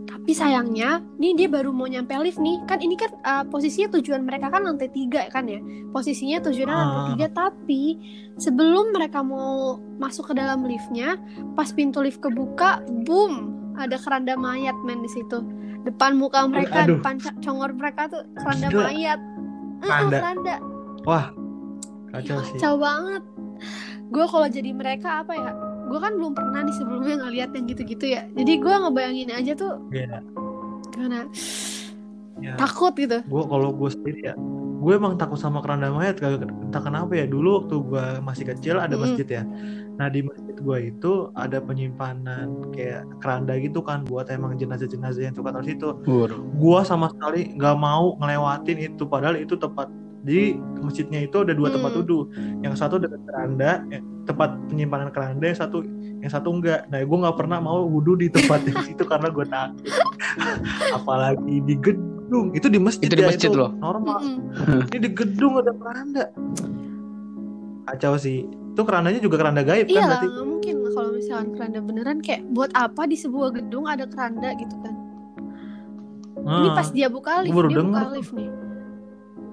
Tapi 0.04 0.32
sayangnya, 0.34 1.04
nih 1.20 1.36
dia 1.36 1.48
baru 1.52 1.68
mau 1.70 1.86
nyampe 1.86 2.10
lift 2.26 2.40
nih. 2.42 2.58
Kan 2.66 2.82
ini 2.82 2.98
kan 2.98 3.12
uh, 3.22 3.44
posisinya 3.46 3.94
tujuan 4.00 4.26
mereka 4.26 4.50
kan 4.50 4.66
lantai 4.66 4.90
3 4.90 5.30
kan 5.30 5.46
ya. 5.46 5.62
Posisinya 5.94 6.42
tujuannya 6.42 6.74
lantai 6.74 7.02
Ah. 7.14 7.30
3 7.30 7.30
tapi 7.30 7.82
sebelum 8.34 8.90
mereka 8.90 9.22
mau 9.22 9.78
masuk 10.02 10.32
ke 10.32 10.34
dalam 10.34 10.66
liftnya, 10.66 11.20
pas 11.54 11.70
pintu 11.70 12.02
lift 12.02 12.18
kebuka, 12.18 12.82
boom, 13.06 13.52
ada 13.78 13.94
keranda 13.94 14.34
mayat 14.34 14.74
men 14.82 15.06
di 15.06 15.10
situ. 15.12 15.38
Depan 15.84 16.16
muka 16.16 16.48
mereka, 16.48 16.88
Aduh. 16.88 16.98
depan 16.98 17.20
congor 17.44 17.70
mereka 17.76 18.08
tuh 18.08 18.24
keranda 18.40 18.72
Gila. 18.72 18.84
mayat. 18.90 19.20
Keranda. 19.84 20.18
keranda. 20.18 20.54
Wah, 21.04 21.26
kacau 22.10 22.36
sih. 22.42 22.56
Kacau 22.56 22.74
banget. 22.76 23.22
Gue 24.08 24.24
kalau 24.24 24.46
jadi 24.46 24.70
mereka 24.70 25.20
apa 25.20 25.32
ya? 25.32 25.52
Gue 25.84 25.98
kan 25.98 26.12
belum 26.14 26.32
pernah 26.32 26.60
nih 26.62 26.74
sebelumnya 26.74 27.14
ngeliat 27.18 27.50
yang 27.50 27.64
gitu-gitu 27.66 28.06
ya. 28.08 28.24
Jadi 28.30 28.52
gue 28.56 28.74
ngebayangin 28.74 29.30
aja 29.30 29.52
tuh 29.52 29.72
Iya. 29.90 30.24
gimana 30.86 31.26
Ya. 32.36 32.54
takut 32.56 32.94
gitu. 32.94 33.18
gue 33.20 33.42
kalau 33.44 33.70
gue 33.70 33.90
sendiri 33.90 34.20
ya 34.24 34.34
gue 34.84 34.92
emang 35.00 35.16
takut 35.16 35.40
sama 35.40 35.64
keranda 35.64 35.88
mayat 35.88 36.20
kagak 36.20 36.44
entah 36.44 36.82
kenapa 36.84 37.16
ya. 37.16 37.24
Dulu 37.24 37.64
waktu 37.64 37.76
gue 37.80 38.06
masih 38.20 38.44
kecil 38.52 38.76
ada 38.76 38.94
masjid 39.00 39.24
ya. 39.24 39.42
Nah 39.96 40.12
di 40.12 40.20
masjid 40.20 40.52
gue 40.52 40.78
itu 40.92 41.12
ada 41.32 41.58
penyimpanan 41.64 42.68
kayak 42.76 43.08
keranda 43.24 43.56
gitu 43.56 43.80
kan 43.80 44.04
buat 44.04 44.28
emang 44.28 44.60
jenazah-jenazah 44.60 45.32
yang 45.32 45.34
suka 45.36 45.50
taruh 45.50 45.66
situ 45.66 45.88
gue 46.34 46.80
sama 46.86 47.10
sekali 47.10 47.52
nggak 47.58 47.76
mau 47.78 48.14
ngelewatin 48.22 48.78
itu 48.92 49.02
padahal 49.04 49.36
itu 49.38 49.58
tempat 49.58 49.90
di 50.24 50.56
masjidnya 50.80 51.28
itu 51.28 51.44
ada 51.44 51.52
dua 51.52 51.68
tempat 51.68 51.92
Hmm. 51.92 52.00
wudhu 52.00 52.20
yang 52.64 52.72
satu 52.72 52.96
dekat 52.96 53.20
keranda 53.28 53.84
yang 53.92 54.02
tempat 54.24 54.56
penyimpanan 54.72 55.12
keranda 55.12 55.44
yang 55.52 55.60
satu 55.60 55.84
yang 56.24 56.32
satu 56.32 56.48
enggak. 56.48 56.88
Nah 56.88 57.04
gue 57.04 57.18
nggak 57.20 57.36
pernah 57.36 57.60
mau 57.60 57.84
wudhu 57.84 58.16
di 58.16 58.32
tempat 58.32 58.64
yang 58.72 58.80
situ 58.88 59.04
karena 59.04 59.28
gue 59.28 59.44
takut. 59.44 59.84
Apalagi 60.96 61.60
di 61.68 61.76
gedung 62.24 62.46
itu 62.52 62.66
di 62.66 62.78
masjid 62.78 63.04
Itu 63.04 63.14
di 63.14 63.20
ya, 63.20 63.28
masjid 63.28 63.50
loh. 63.50 63.70
normal 63.74 64.18
ini 64.88 64.98
di 64.98 65.10
gedung 65.10 65.60
ada 65.60 65.72
keranda 65.72 66.24
kacau 67.84 68.16
sih 68.16 68.42
itu 68.46 68.82
kerandanya 68.82 69.20
juga 69.20 69.36
keranda 69.36 69.60
gaib 69.60 69.86
Iya 69.86 69.94
kan 69.94 70.00
lah, 70.00 70.08
berarti 70.10 70.26
nggak 70.26 70.46
mungkin 70.48 70.74
kalau 70.90 71.10
misalkan 71.12 71.48
keranda 71.52 71.78
beneran 71.80 72.18
kayak 72.18 72.42
buat 72.48 72.70
apa 72.72 73.02
di 73.04 73.14
sebuah 73.14 73.48
gedung 73.52 73.84
ada 73.84 74.04
keranda 74.04 74.50
gitu 74.52 74.74
kan? 74.78 74.94
Ini 76.36 76.68
Ah, 76.68 76.74
pas 76.74 76.88
dia 76.88 77.06
buka 77.06 77.40
lift, 77.40 77.52
dia 77.52 77.60
buka 77.62 77.70
denger 77.72 78.02
tuh. 78.02 78.12
lift 78.12 78.32
nih. 78.32 78.50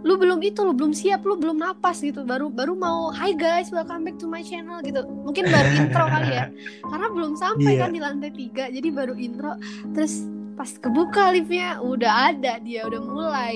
Lu 0.02 0.18
belum 0.18 0.42
itu, 0.42 0.60
lu 0.60 0.74
belum 0.74 0.92
siap, 0.92 1.22
lu 1.22 1.36
belum 1.36 1.56
napas 1.56 2.02
gitu. 2.02 2.26
Baru 2.26 2.50
baru 2.50 2.74
mau 2.74 3.14
Hi 3.14 3.32
guys, 3.32 3.70
welcome 3.70 4.02
back 4.02 4.18
to 4.18 4.26
my 4.26 4.42
channel 4.42 4.82
gitu. 4.82 5.00
Mungkin 5.06 5.46
baru 5.46 5.70
intro 5.80 6.06
kali 6.06 6.30
ya. 6.32 6.46
Karena 6.82 7.08
belum 7.08 7.34
sampai 7.36 7.72
Iya. 7.72 7.80
kan 7.80 7.90
di 7.92 8.02
lantai 8.02 8.32
tiga, 8.32 8.66
jadi 8.68 8.88
baru 8.90 9.14
intro. 9.14 9.54
Terus 9.92 10.26
pas 10.54 10.70
kebuka 10.74 11.32
liftnya 11.32 11.80
udah 11.80 12.14
ada 12.30 12.60
dia 12.60 12.86
udah 12.86 13.02
mulai. 13.02 13.56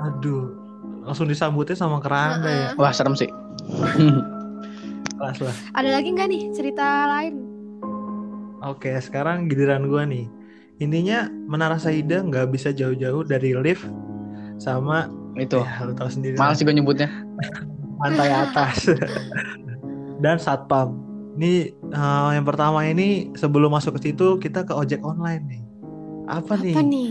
aduh 0.00 0.56
langsung 1.02 1.26
disambutnya 1.26 1.74
sama 1.74 1.98
keranda 1.98 2.48
ya. 2.48 2.68
Wah, 2.74 2.90
serem 2.90 3.12
sih. 3.14 3.28
kelas 5.12 5.38
lah 5.38 5.56
Ada 5.74 5.90
lagi 5.92 6.08
nggak 6.10 6.28
nih 6.28 6.42
cerita 6.50 6.84
lain? 7.06 7.34
oke 8.60 8.88
sekarang 8.98 9.46
giliran 9.46 9.84
gua 9.84 10.04
nih 10.04 10.28
intinya 10.76 11.28
Menara 11.44 11.76
Saida 11.76 12.20
nggak 12.20 12.48
bisa 12.48 12.70
jauh-jauh 12.70 13.20
dari 13.22 13.52
lift 13.54 13.84
sama 14.56 15.08
Itu. 15.36 15.60
ya 15.60 15.84
lu 15.84 15.92
tahu 15.92 16.08
sendiri 16.08 16.36
Males 16.36 16.56
sih 16.56 16.64
gue 16.64 16.72
nyebutnya. 16.72 17.08
lantai 17.98 18.28
atas 18.30 18.88
dan 20.24 20.36
satpam 20.36 20.96
ini 21.34 21.72
eh, 21.90 22.28
yang 22.34 22.46
pertama 22.46 22.86
ini 22.86 23.34
sebelum 23.34 23.74
masuk 23.74 23.98
ke 23.98 24.10
situ 24.10 24.38
kita 24.38 24.64
ke 24.64 24.72
ojek 24.72 25.02
online 25.02 25.44
nih 25.46 25.62
apa 26.30 26.54
nih 26.56 26.74
Apa 26.78 26.82
nih? 26.86 27.10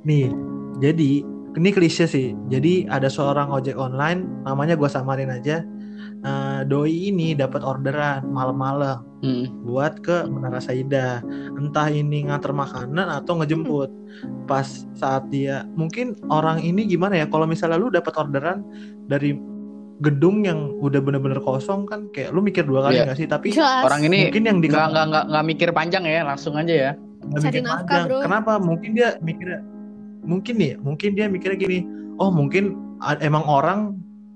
Nih, 0.00 0.32
jadi 0.80 1.20
ini 1.60 1.68
klise 1.74 2.08
sih. 2.08 2.32
Jadi 2.48 2.88
ada 2.88 3.10
seorang 3.10 3.50
ojek 3.52 3.76
online, 3.76 4.24
namanya 4.48 4.78
gua 4.78 4.88
samarin 4.88 5.28
aja. 5.28 5.60
Eh, 6.20 6.60
doi 6.64 7.12
ini 7.12 7.36
dapat 7.36 7.60
orderan 7.64 8.24
malam-malam 8.28 9.04
Hmm. 9.20 9.52
buat 9.68 10.00
ke 10.00 10.24
Menara 10.32 10.64
Saida. 10.64 11.20
Entah 11.52 11.92
ini 11.92 12.24
nganter 12.24 12.56
makanan 12.56 13.04
atau 13.20 13.36
ngejemput. 13.36 13.92
Pas 14.48 14.88
saat 14.96 15.28
dia, 15.28 15.68
mungkin 15.76 16.16
orang 16.32 16.64
ini 16.64 16.88
gimana 16.88 17.20
ya? 17.20 17.26
Kalau 17.28 17.44
misalnya 17.44 17.76
lu 17.76 17.92
dapat 17.92 18.16
orderan 18.16 18.64
dari 19.12 19.36
gedung 20.00 20.42
yang 20.42 20.80
udah 20.80 20.98
bener-bener 20.98 21.38
kosong 21.38 21.84
kan, 21.84 22.08
kayak 22.10 22.32
lu 22.32 22.40
mikir 22.40 22.64
dua 22.64 22.88
kali 22.88 22.96
Iya. 22.96 23.04
nggak 23.06 23.18
sih? 23.20 23.28
Tapi 23.28 23.48
Jelas. 23.52 23.84
Orang 23.84 24.00
ini 24.02 24.26
mungkin 24.26 24.42
yang 24.48 24.58
di 24.58 24.68
nggak 24.68 24.86
nggak 24.90 25.06
nggak 25.12 25.24
nggak 25.28 25.44
mikir 25.44 25.68
panjang 25.70 26.04
ya, 26.08 26.24
langsung 26.24 26.56
aja 26.56 26.72
ya. 26.72 26.92
nggak 27.20 27.40
Cari 27.40 27.52
mikir 27.52 27.62
nafkah, 27.62 27.84
panjang. 27.84 28.04
bro. 28.08 28.18
Kenapa? 28.24 28.52
Mungkin 28.56 28.90
dia 28.96 29.08
mikirnya, 29.20 29.60
mungkin 30.24 30.54
nih, 30.56 30.72
mungkin 30.80 31.10
dia 31.12 31.26
mikirnya 31.28 31.58
gini. 31.58 31.78
Oh 32.16 32.32
mungkin 32.32 32.76
emang 33.20 33.44
orang 33.44 33.80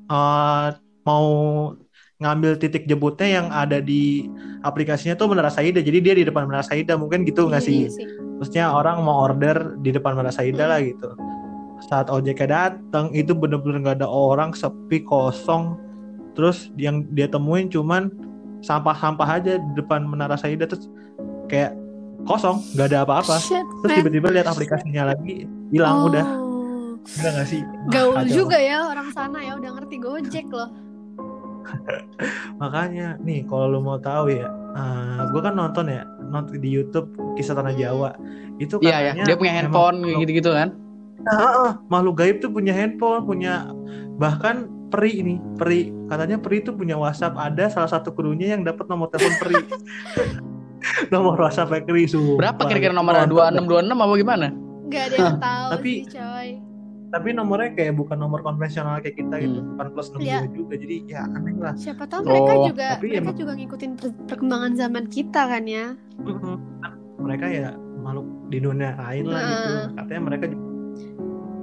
eh, 0.07 0.69
mau 1.03 1.27
ngambil 2.21 2.57
titik 2.57 2.85
jemputnya 2.85 3.29
yang 3.41 3.47
ada 3.49 3.81
di 3.81 4.29
aplikasinya 4.61 5.17
tuh 5.17 5.33
Menara 5.33 5.49
Saida. 5.49 5.81
Jadi 5.81 5.99
dia 6.01 6.15
di 6.15 6.25
depan 6.25 6.45
Menara 6.45 6.65
Saida. 6.65 6.95
Mungkin 6.95 7.25
gitu 7.25 7.49
nggak 7.49 7.61
sih? 7.61 7.89
Iya 7.89 7.93
sih. 7.93 8.07
Terusnya 8.39 8.69
orang 8.69 9.01
mau 9.01 9.25
order 9.25 9.81
di 9.81 9.91
depan 9.91 10.13
Menara 10.13 10.29
Saida 10.31 10.69
lah 10.69 10.81
gitu. 10.81 11.13
Saat 11.81 12.09
ojeknya 12.09 12.47
datang 12.71 13.11
itu 13.11 13.35
bener-bener 13.35 13.83
nggak 13.83 13.97
ada 14.01 14.09
orang, 14.09 14.55
sepi, 14.55 15.03
kosong. 15.03 15.77
Terus 16.35 16.71
yang 16.75 17.07
dia 17.13 17.27
temuin 17.27 17.71
cuman 17.71 18.11
sampah-sampah 18.61 19.29
aja 19.29 19.59
di 19.61 19.71
depan 19.77 20.03
Menara 20.03 20.35
Saida 20.35 20.65
terus 20.65 20.89
kayak 21.47 21.77
kosong, 22.25 22.63
nggak 22.75 22.89
ada 22.91 22.99
apa-apa. 23.05 23.37
Terus 23.85 23.93
tiba-tiba 24.01 24.33
lihat 24.33 24.49
aplikasinya 24.49 25.13
lagi 25.13 25.45
hilang 25.69 25.97
Oh. 26.01 26.09
udah. 26.09 26.27
Enggak 27.05 27.33
nggak 27.37 27.49
sih? 27.49 27.61
Gaul 27.93 28.17
kacau. 28.17 28.33
juga 28.33 28.57
ya 28.57 28.89
orang 28.89 29.13
sana 29.13 29.39
ya 29.45 29.61
udah 29.61 29.71
ngerti 29.77 29.97
Gojek 30.01 30.49
loh. 30.49 30.73
Makanya 32.63 33.21
nih 33.21 33.45
kalau 33.45 33.69
lu 33.69 33.81
mau 33.81 34.01
tahu 34.01 34.33
ya, 34.33 34.49
gue 35.29 35.41
kan 35.41 35.53
nonton 35.53 35.89
ya 35.89 36.05
nonton 36.25 36.61
di 36.61 36.69
YouTube 36.69 37.13
kisah 37.37 37.53
tanah 37.55 37.73
Hmm. 37.73 37.81
Jawa 37.81 38.11
itu 38.57 38.79
Iya 38.81 38.89
ya, 38.89 38.97
katanya 39.13 39.25
dia 39.27 39.37
punya 39.37 39.53
handphone 39.53 39.97
gitu-gitu 40.23 40.51
kan. 40.51 40.69
Nah, 41.25 41.81
makhluk 41.87 42.15
gaib 42.17 42.37
tuh 42.39 42.49
punya 42.49 42.71
handphone, 42.71 43.25
punya 43.25 43.73
bahkan 44.15 44.57
peri 44.89 45.19
ini, 45.19 45.35
peri 45.57 45.89
katanya 46.07 46.37
peri 46.37 46.61
itu 46.61 46.71
punya 46.71 46.95
WhatsApp. 46.95 47.35
Ada 47.35 47.69
salah 47.71 47.91
satu 47.91 48.13
krunya 48.13 48.53
yang 48.53 48.63
dapat 48.63 48.85
nomor 48.87 49.09
telepon 49.09 49.33
peri. 49.41 49.55
nomor 51.13 51.37
WhatsApp 51.37 51.73
peri 51.83 52.05
sumpah. 52.05 52.37
Berapa 52.39 52.61
kira-kira 52.65 52.93
nomornya? 52.93 53.25
Nonton. 53.25 53.65
2626 53.65 53.97
apa 53.99 54.15
gimana? 54.15 54.47
Gak 54.85 55.03
ada 55.03 55.17
yang 55.17 55.39
tahu 55.41 55.67
Tapi- 55.73 55.99
sih 56.03 56.13
coy. 56.13 56.51
tapi 57.07 57.31
nomornya 57.31 57.71
kayak 57.73 57.95
bukan 57.95 58.19
nomor 58.19 58.43
konvensional 58.43 58.99
kayak 58.99 59.15
kita 59.15 59.39
gitu 59.39 59.55
Hmm. 59.57 59.71
bukan 59.71 59.87
plus 59.89 60.09
62 60.11 60.27
Iya. 60.27 60.39
juga 60.51 60.75
jadi 60.75 60.97
ya 61.07 61.23
aneh 61.31 61.55
lah 61.57 61.75
Siapa 61.79 62.05
tahu 62.05 62.27
mereka 62.27 62.53
Oh, 62.53 62.65
juga 62.67 62.87
tapi 62.91 63.07
mereka 63.07 63.23
emang- 63.23 63.39
juga 63.39 63.53
ngikutin 63.55 63.91
per- 63.95 64.19
perkembangan 64.27 64.73
zaman 64.75 65.05
kita 65.07 65.41
kan 65.47 65.63
ya. 65.65 65.87
Mereka 67.17 67.47
ya 67.47 67.69
makhluk 67.97 68.27
di 68.51 68.59
dunia 68.59 68.99
lain 68.99 69.25
lah 69.25 69.41
gitu 69.41 69.73
katanya 69.95 70.23
mereka 70.27 70.45
juga 70.49 70.64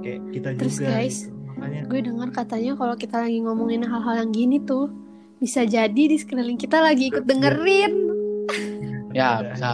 kayak 0.02 0.20
kita 0.34 0.48
Terus, 0.58 0.76
juga 0.76 0.88
guys, 0.90 1.16
gitu. 1.24 1.34
makanya 1.54 1.80
Gue 1.86 2.00
dengar 2.02 2.28
katanya 2.34 2.72
kalau 2.74 2.94
kita 2.98 3.16
lagi 3.22 3.38
ngomongin 3.40 3.82
hal-hal 3.86 4.14
yang 4.26 4.30
gini 4.34 4.56
tuh 4.62 4.90
bisa 5.38 5.66
jadi 5.66 6.02
di 6.10 6.16
sekeliling 6.18 6.58
kita 6.58 6.78
lagi 6.82 7.10
ikut 7.10 7.24
dengerin. 7.26 7.92
Ya, 9.12 9.42
udah, 9.42 9.52
bisa. 9.54 9.70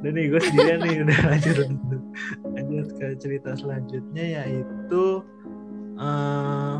udah, 0.00 0.10
nih 0.10 0.24
gue 0.32 0.40
sendirian 0.40 0.80
nih 0.80 0.96
udah 1.04 1.18
lanjut 1.28 1.56
lanjut 1.60 2.02
lanjut 2.56 2.88
ke 2.96 3.06
cerita 3.20 3.50
selanjutnya 3.52 4.24
yaitu 4.40 5.04
eh 6.00 6.76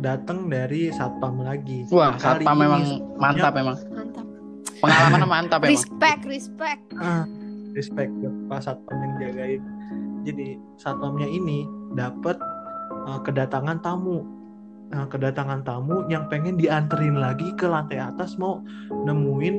datang 0.00 0.46
dari 0.52 0.92
satpam 0.92 1.40
lagi 1.40 1.88
Wah, 1.88 2.14
Kali 2.16 2.44
satpam 2.44 2.56
memang 2.56 2.82
mantap 3.16 3.52
memang. 3.56 3.76
Mantap. 3.90 4.26
Pengalaman 4.76 5.20
mantap 5.24 5.58
memang. 5.64 5.72
Respect, 5.72 6.22
respect. 6.28 6.82
ah, 7.00 7.24
respect 7.76 8.10
buat 8.18 8.34
pak 8.48 8.60
satpam 8.64 8.96
yang 8.98 9.14
jagain. 9.20 9.62
Jadi 10.24 10.58
satpamnya 10.80 11.28
ini 11.28 11.68
dapat 11.94 12.40
eh, 13.06 13.20
kedatangan 13.22 13.78
tamu. 13.84 14.24
Nah, 14.86 15.04
kedatangan 15.10 15.66
tamu 15.66 16.06
yang 16.06 16.30
pengen 16.30 16.56
dianterin 16.56 17.18
lagi 17.18 17.50
ke 17.58 17.66
lantai 17.66 18.00
atas 18.00 18.38
mau 18.40 18.64
nemuin 19.04 19.56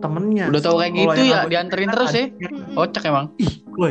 temennya. 0.00 0.50
Udah 0.50 0.62
tahu 0.62 0.76
kayak 0.80 0.92
gitu 0.96 1.22
ya, 1.28 1.40
dianterin 1.46 1.88
terus 1.92 2.10
ya. 2.16 2.26
Kocak 2.74 3.04
emang. 3.06 3.30
ih 3.38 3.62
gue 3.62 3.90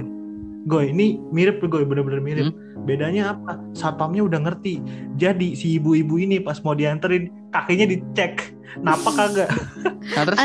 gue 0.62 0.84
ini 0.94 1.18
mirip 1.32 1.62
gue 1.62 1.84
bener-bener 1.86 2.20
mirip. 2.20 2.46
Hmm? 2.52 2.72
bedanya 2.82 3.38
apa? 3.38 3.62
Satpamnya 3.78 4.26
udah 4.26 4.42
ngerti. 4.42 4.82
Jadi 5.22 5.54
si 5.54 5.78
ibu-ibu 5.78 6.18
ini 6.18 6.42
pas 6.42 6.58
mau 6.66 6.74
dianterin 6.74 7.30
kakinya 7.54 7.86
dicek. 7.86 8.58
Napak 8.82 9.14
kagak? 9.14 9.50
Nah, 10.16 10.24
terus 10.26 10.40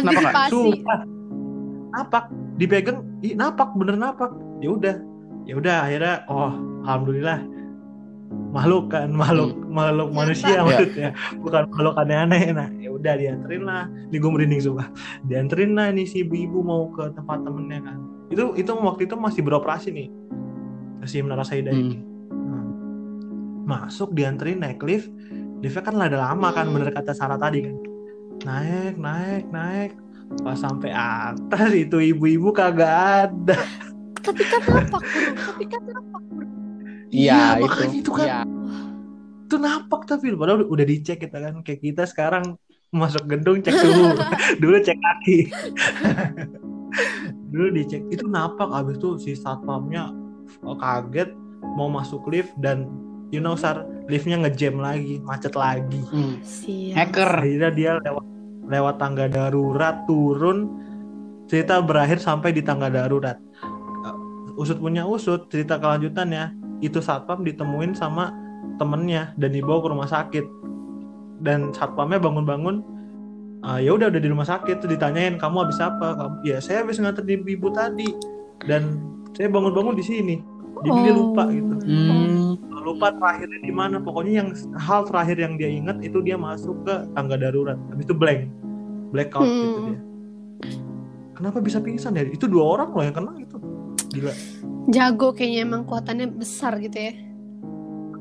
napak 1.97 2.29
dipegang 2.57 3.05
ih 3.21 3.37
napak 3.37 3.73
bener 3.77 3.97
napak. 3.97 4.33
Ya 4.61 4.73
udah 4.73 4.97
ya 5.47 5.55
udah 5.57 5.77
akhirnya 5.87 6.15
oh 6.29 6.53
alhamdulillah. 6.85 7.41
Makhluk 8.27 8.91
kan 8.91 9.13
makhluk 9.13 9.55
makhluk 9.69 10.09
Nyata. 10.11 10.19
manusia 10.19 10.57
Ya. 10.57 10.63
maksudnya. 10.65 11.11
Bukan 11.45 11.63
makhluk 11.71 11.95
aneh-aneh. 12.01 12.43
Nah 12.57 12.69
ya 12.81 12.89
udah 12.91 13.15
dianterin 13.15 13.63
lah. 13.63 13.85
Ini 14.11 14.17
gue 14.17 14.31
merinding 14.33 14.61
sumpah. 14.65 14.89
Dianterin 15.29 15.77
lah 15.77 15.93
nih 15.93 16.07
si 16.09 16.25
ibu-ibu 16.25 16.65
mau 16.65 16.89
ke 16.91 17.13
tempat 17.15 17.45
temennya 17.45 17.81
kan. 17.85 17.99
Itu 18.33 18.57
itu 18.59 18.71
waktu 18.73 19.07
itu 19.07 19.15
masih 19.15 19.41
beroperasi 19.45 19.89
nih. 19.93 20.09
Si 21.07 21.23
menara 21.23 21.47
Saida 21.47 21.71
Hmm. 21.71 21.79
ini 21.79 21.99
Nah, 22.35 22.65
masuk 23.79 24.11
dianterin 24.11 24.59
naik 24.59 24.83
lift. 24.83 25.07
Liftnya 25.63 25.83
kan 25.87 25.95
ada 26.03 26.19
lama 26.19 26.49
kan 26.51 26.67
Hmm. 26.67 26.75
bener 26.75 26.91
kata 26.91 27.13
Sarah 27.15 27.39
tadi 27.39 27.63
kan. 27.63 27.77
Naik 28.43 28.95
naik 28.99 29.45
naik 29.55 29.93
pas 30.43 30.57
sampai 30.57 30.91
atas 30.91 31.71
itu 31.73 31.97
ibu-ibu 32.13 32.51
kagak 32.51 32.93
ada 33.29 33.59
Tapi 34.19 34.43
kan 34.43 34.59
napak 34.67 35.03
bro, 35.07 35.23
tapi 35.39 35.65
kan 35.65 35.83
napak 35.87 36.23
bro. 36.27 36.45
Iya, 37.09 37.39
itu. 37.55 37.63
makanya 37.63 37.95
itu 37.95 38.11
kan 38.11 38.27
Iya. 38.27 38.41
itu 39.47 39.57
napak 39.57 40.01
tapi 40.05 40.27
padahal 40.35 40.67
udah 40.67 40.83
dicek 40.85 41.23
kita 41.23 41.39
kan 41.39 41.55
kayak 41.63 41.79
kita 41.81 42.03
sekarang 42.03 42.59
masuk 42.91 43.23
gedung 43.27 43.63
cek 43.63 43.71
suhu 43.73 44.11
dulu 44.63 44.77
cek 44.79 44.99
kaki 44.99 45.39
dulu 47.53 47.67
dicek 47.73 48.03
itu 48.11 48.27
napak 48.27 48.67
abis 48.73 48.99
itu 48.99 49.09
si 49.21 49.31
satpamnya 49.33 50.11
oh, 50.63 50.75
kaget 50.75 51.31
mau 51.79 51.87
masuk 51.87 52.27
lift 52.27 52.51
dan 52.59 52.91
you 53.31 53.39
know 53.39 53.55
sar 53.55 53.87
liftnya 54.07 54.39
ngejam 54.39 54.79
lagi 54.79 55.23
macet 55.23 55.55
lagi 55.55 56.03
Hmm. 56.11 56.39
Siap. 56.43 56.95
Hacker. 56.95 57.31
akhirnya 57.43 57.71
dia 57.71 57.91
lewat 58.03 58.25
lewat 58.67 58.99
tangga 58.99 59.31
darurat 59.31 60.03
turun 60.07 60.71
cerita 61.47 61.79
berakhir 61.79 62.19
sampai 62.19 62.51
di 62.51 62.63
tangga 62.63 62.91
darurat. 62.91 63.39
Uh, 64.03 64.59
usut 64.59 64.79
punya 64.79 65.07
usut 65.07 65.47
cerita 65.49 65.79
kelanjutannya 65.79 66.51
itu 66.83 66.99
satpam 66.99 67.47
ditemuin 67.47 67.95
sama 67.95 68.35
temennya 68.77 69.33
dan 69.39 69.55
dibawa 69.55 69.79
ke 69.81 69.89
rumah 69.89 70.11
sakit. 70.11 70.45
Dan 71.41 71.71
satpamnya 71.71 72.19
bangun-bangun 72.19 72.77
"Ah, 73.63 73.79
ya 73.79 73.95
udah 73.95 74.11
udah 74.11 74.21
di 74.21 74.29
rumah 74.29 74.47
sakit. 74.47 74.83
Tuh 74.83 74.91
ditanyain 74.91 75.39
kamu 75.39 75.57
habis 75.69 75.79
apa? 75.81 76.17
Kamu 76.17 76.35
ya 76.45 76.59
saya 76.59 76.83
habis 76.85 76.99
nganter 76.99 77.25
ibu 77.27 77.69
tadi. 77.71 78.09
Dan 78.67 78.99
saya 79.33 79.49
bangun-bangun 79.53 79.95
di 79.95 80.05
sini. 80.05 80.37
Jadi 80.85 80.99
dia 81.03 81.13
lupa 81.17 81.45
Oh. 81.45 81.53
gitu. 81.53 81.75
Hmm. 81.89 82.46
Lupa 82.87 83.11
terakhirnya 83.11 83.59
di 83.59 83.73
mana 83.75 83.99
pokoknya 83.99 84.33
yang 84.41 84.49
hal 84.79 85.03
terakhir 85.03 85.37
yang 85.37 85.59
dia 85.59 85.67
ingat 85.67 85.99
itu 86.01 86.23
dia 86.23 86.39
masuk 86.39 86.87
ke 86.87 86.95
tangga 87.13 87.35
darurat 87.35 87.75
habis 87.91 88.07
itu 88.07 88.15
blank 88.15 88.47
blackout 89.11 89.43
Hmm. 89.43 89.59
gitu 89.59 89.81
dia 89.83 89.99
kenapa 91.35 91.59
bisa 91.59 91.83
pingsan 91.83 92.15
ya 92.15 92.25
itu 92.25 92.47
dua 92.47 92.65
orang 92.79 92.89
loh 92.95 93.05
yang 93.05 93.13
kena 93.13 93.33
itu 93.37 93.57
gila 94.15 94.33
Jago 94.87 95.35
kayaknya 95.35 95.67
emang 95.67 95.83
kuatannya 95.83 96.31
besar 96.31 96.79
gitu 96.79 96.95
ya. 96.95 97.13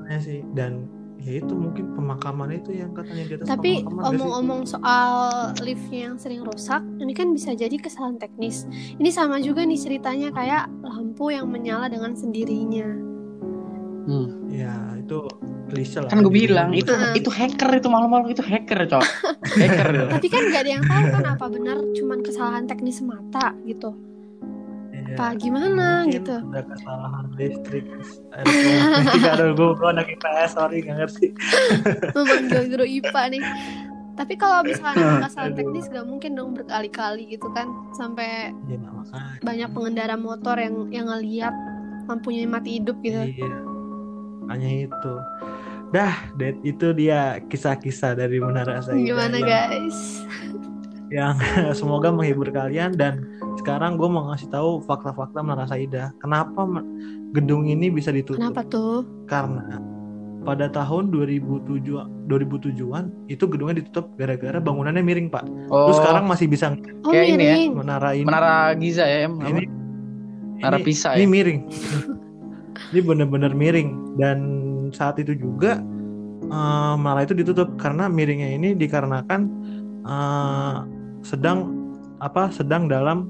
ya 0.05 0.17
sih 0.17 0.41
dan 0.51 0.89
ya 1.21 1.37
itu 1.37 1.53
mungkin 1.53 1.93
pemakaman 1.93 2.53
itu 2.53 2.73
yang 2.73 2.89
katanya 2.91 3.23
di 3.23 3.33
atas 3.37 3.45
Tapi 3.47 3.71
sih? 3.79 3.85
omong-omong 3.85 4.65
soal 4.65 5.13
liftnya 5.61 6.09
yang 6.09 6.17
sering 6.17 6.41
rusak, 6.41 6.81
ini 6.97 7.13
kan 7.13 7.33
bisa 7.33 7.53
jadi 7.53 7.73
kesalahan 7.77 8.21
teknis. 8.21 8.69
Ini 8.97 9.09
sama 9.09 9.41
juga 9.41 9.65
nih 9.65 9.77
ceritanya 9.77 10.29
kayak 10.29 10.69
lampu 10.81 11.33
yang 11.33 11.49
menyala 11.49 11.89
dengan 11.89 12.13
sendirinya. 12.13 12.85
Hmm. 14.05 14.53
ya 14.53 14.69
itu 15.01 15.17
klise 15.65 15.97
lah 15.97 16.09
Kan 16.13 16.21
gue 16.21 16.29
bilang 16.29 16.69
itu 16.77 16.93
Heeh. 16.93 17.17
itu 17.17 17.29
hacker 17.33 17.73
itu 17.73 17.89
malu-malu 17.89 18.29
itu 18.37 18.45
hacker, 18.45 18.85
Cok. 18.85 19.01
hacker. 19.61 19.87
itu. 19.97 20.05
Tapi 20.13 20.27
kan 20.29 20.41
gak 20.53 20.61
ada 20.61 20.71
yang 20.77 20.83
tahu 20.85 21.03
kan 21.09 21.25
apa 21.25 21.45
benar 21.49 21.77
cuman 21.97 22.19
kesalahan 22.21 22.63
teknis 22.69 23.01
semata 23.01 23.57
gitu. 23.65 23.97
Iya. 24.93 25.17
Apa 25.17 25.33
gimana 25.41 26.05
Mungkin 26.05 26.21
gitu. 26.21 26.37
ada 26.37 26.61
kesalahan 26.69 27.25
listrik 27.33 27.85
elektronik 28.33 29.25
ada 29.25 29.45
gue 29.53 29.69
gue 29.73 29.89
anak 29.89 30.07
IPS 30.13 30.51
sorry 30.53 30.77
nggak 30.81 30.97
ngerti 31.01 31.27
Memanggil 32.13 32.63
guru 32.69 32.85
IPA 32.85 33.21
nih. 33.33 33.43
Tapi 34.15 34.33
kalau 34.39 34.63
misalkan 34.63 35.01
ada 35.01 35.27
kesalahan 35.27 35.53
teknis 35.57 35.89
gak 35.89 36.05
mungkin 36.05 36.37
dong 36.37 36.53
berkali-kali 36.53 37.25
gitu 37.35 37.49
kan 37.51 37.67
sampai 37.97 38.53
ya 38.69 38.77
banyak 39.41 39.69
pengendara 39.73 40.13
motor 40.15 40.55
yang 40.55 40.87
yang 40.93 41.09
ngeliat 41.09 41.51
lampunya 42.05 42.45
mati 42.45 42.77
hidup 42.77 43.01
gitu. 43.01 43.17
Iya. 43.17 43.74
Hanya 44.47 44.85
itu. 44.85 45.13
Dah, 45.89 46.27
Dad, 46.35 46.59
itu 46.61 46.91
dia 46.91 47.39
kisah-kisah 47.45 48.15
dari 48.15 48.37
Menara 48.37 48.81
Saida. 48.81 48.99
Gimana 48.99 49.37
yang, 49.37 49.47
guys? 49.47 49.97
Yang 51.07 51.35
semoga 51.79 52.09
menghibur 52.09 52.49
kalian 52.49 52.93
dan 52.93 53.23
sekarang 53.55 53.95
gue 53.95 54.05
mau 54.05 54.27
ngasih 54.27 54.49
tahu 54.49 54.81
fakta-fakta 54.83 55.39
Menara 55.39 55.65
Saida. 55.65 56.11
Kenapa 56.19 56.65
gedung 57.31 57.65
ini 57.65 57.87
bisa 57.87 58.11
ditutup? 58.11 58.41
Kenapa 58.41 58.65
tuh? 58.65 59.05
Karena 59.25 59.79
pada 60.43 60.69
tahun 60.69 61.09
2007 61.09 62.27
2007-an 62.27 63.09
itu 63.29 63.45
gedungnya 63.45 63.81
ditutup 63.81 64.13
gara-gara 64.13 64.57
bangunannya 64.57 65.01
miring, 65.01 65.29
Pak. 65.29 65.45
Oh, 65.69 65.89
Terus 65.89 65.97
sekarang 66.01 66.25
masih 66.25 66.45
bisa 66.45 66.73
Oh 67.01 67.09
Kayak 67.09 67.25
ini 67.25 67.33
ya, 67.33 67.37
miring. 67.55 67.71
menara 67.73 68.09
ini. 68.13 68.25
Menara 68.25 68.53
Giza 68.75 69.05
ya, 69.05 69.25
ini 69.25 69.63
Menara 70.57 70.77
ini- 70.77 70.85
Pisa 70.85 71.09
ini 71.13 71.23
ya. 71.23 71.29
miring 71.29 71.59
ini 72.91 72.99
bener-bener 73.01 73.51
miring. 73.51 74.17
Dan 74.19 74.37
saat 74.91 75.17
itu 75.17 75.33
juga 75.33 75.81
eh, 76.43 76.93
malah 76.95 77.23
itu 77.23 77.33
ditutup. 77.33 77.75
Karena 77.75 78.07
miringnya 78.07 78.55
ini 78.55 78.73
dikarenakan 78.73 79.41
eh, 80.03 80.75
sedang 81.21 81.73
apa 82.19 82.47
sedang 82.49 82.87
dalam 82.87 83.27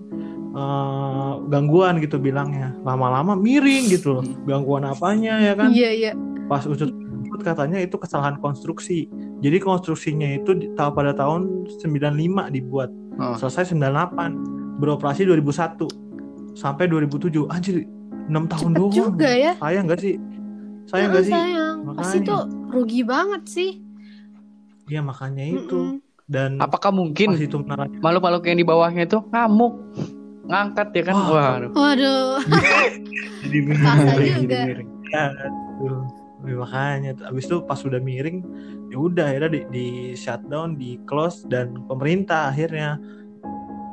eh, 0.53 1.33
gangguan 1.49 1.97
gitu 1.99 2.17
bilangnya. 2.17 2.75
Lama-lama 2.83 3.33
miring 3.33 3.89
gitu 3.89 4.19
loh. 4.19 4.25
Gangguan 4.45 4.85
apanya 4.85 5.39
ya 5.39 5.53
kan? 5.53 5.69
Iya 5.71 5.91
iya. 5.91 6.11
pas 6.45 6.61
usut 6.69 6.93
katanya 7.41 7.81
itu 7.81 7.97
kesalahan 7.97 8.37
konstruksi. 8.37 9.09
Jadi 9.41 9.57
konstruksinya 9.59 10.39
itu 10.39 10.53
di- 10.55 10.69
ta- 10.77 10.93
pada 10.93 11.11
tahun 11.11 11.67
95 11.81 12.53
dibuat. 12.53 12.89
Oh. 13.15 13.31
selesai 13.39 13.71
98 13.71 14.79
beroperasi 14.83 15.23
2001 15.23 15.87
sampai 16.51 16.83
2007 16.91 17.47
anjir 17.47 17.87
6 18.25 18.51
tahun 18.51 18.71
Cepet 18.71 18.79
doang 18.79 18.93
juga 18.93 19.29
ya. 19.29 19.53
sayang 19.57 19.85
gak 19.85 20.01
sih 20.01 20.15
sayang 20.85 21.09
Heeh, 21.09 21.17
gak 21.17 21.25
sih 21.25 21.33
sayang. 21.33 21.75
Pasti 21.95 22.17
Makanya. 22.19 22.27
tuh 22.27 22.41
rugi 22.69 23.01
banget 23.01 23.43
sih. 23.45 23.71
Iya 24.85 25.01
makanya 25.01 25.43
itu 25.43 25.79
Mm-mm. 25.97 25.97
dan 26.25 26.61
Apakah 26.61 26.93
mungkin 26.93 27.33
itu 27.37 27.57
makhluk-makhluk 28.01 28.45
yang 28.45 28.57
di 28.57 28.65
bawahnya 28.65 29.03
itu 29.05 29.17
ngamuk 29.29 29.73
ngangkat 30.45 30.87
ya 30.93 31.03
kan? 31.05 31.15
Wah. 31.15 31.49
Waduh. 31.57 31.71
Waduh. 31.73 32.29
jadi 33.45 33.57
miring, 33.65 34.33
juga. 34.45 34.45
jadi 34.45 34.65
miring. 34.69 34.89
Ya, 35.09 35.23
aduh. 35.41 36.01
Ya, 36.45 36.53
makanya 36.61 37.11
abis 37.25 37.49
itu 37.49 37.57
pas 37.65 37.79
sudah 37.81 37.97
miring 37.97 38.45
ya 38.93 38.97
udah 39.01 39.25
akhirnya 39.33 39.49
di, 39.49 39.61
di 39.73 39.85
shutdown 40.13 40.77
di 40.77 41.01
close 41.09 41.41
dan 41.49 41.73
pemerintah 41.89 42.53
akhirnya 42.53 43.01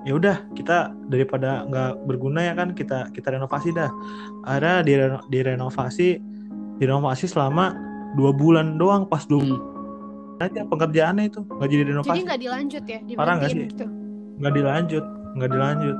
ya 0.02 0.12
udah 0.12 0.36
kita 0.52 0.76
daripada 1.06 1.62
nggak 1.64 2.04
berguna 2.04 2.42
ya 2.42 2.52
kan 2.52 2.72
kita 2.72 3.10
kita 3.10 3.32
renovasi 3.32 3.70
dah 3.70 3.86
ada 4.42 4.80
direno- 4.80 5.22
direnovasi 5.26 6.18
direnovasi 6.76 7.24
selama 7.24 7.70
dua 8.12 8.30
bulan 8.30 8.74
doang 8.74 9.04
pas 9.04 9.22
dua 9.24 9.40
Hmm. 9.40 9.52
bulan 9.52 9.70
aja 10.42 10.60
pengerjaannya 10.64 11.24
itu 11.28 11.40
nggak 11.40 11.68
jadi 11.68 11.78
Jadi 11.78 11.90
renovasi 11.92 12.20
nggak 12.20 12.40
dilanjut 12.40 12.84
ya, 12.84 12.98
Parah 13.14 13.34
nggak 13.36 13.50
sih? 13.50 13.62
gitu. 13.64 13.86
nggak 14.34 14.52
dilanjut 14.52 15.04
nggak 15.32 15.50
dilanjut 15.50 15.96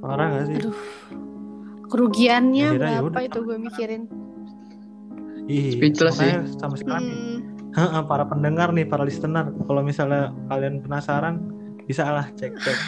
parah 0.00 0.26
nggak 0.28 0.44
sih 0.46 0.56
Aduh. 0.58 0.76
Kerugiannya 1.84 2.66
Akhirnya 2.70 2.88
ya 2.88 3.00
berapa 3.00 3.12
udah. 3.12 3.28
itu 3.28 3.38
gue 3.42 3.58
mikirin. 3.60 4.02
Ih, 5.44 5.76
Speechless 5.76 6.16
makanya 6.16 6.40
sama 6.56 6.74
sekali 6.74 7.04
Hmm. 7.04 7.38
Heeh, 7.72 8.02
para 8.02 8.24
pendengar 8.24 8.68
nih, 8.70 8.84
para 8.84 9.00
listener, 9.00 9.48
kalau 9.62 9.80
misalnya 9.80 10.32
kalian 10.46 10.80
penasaran, 10.80 11.51
bisa 11.92 12.08
lah 12.08 12.26
cek 12.40 12.56
cek. 12.56 12.78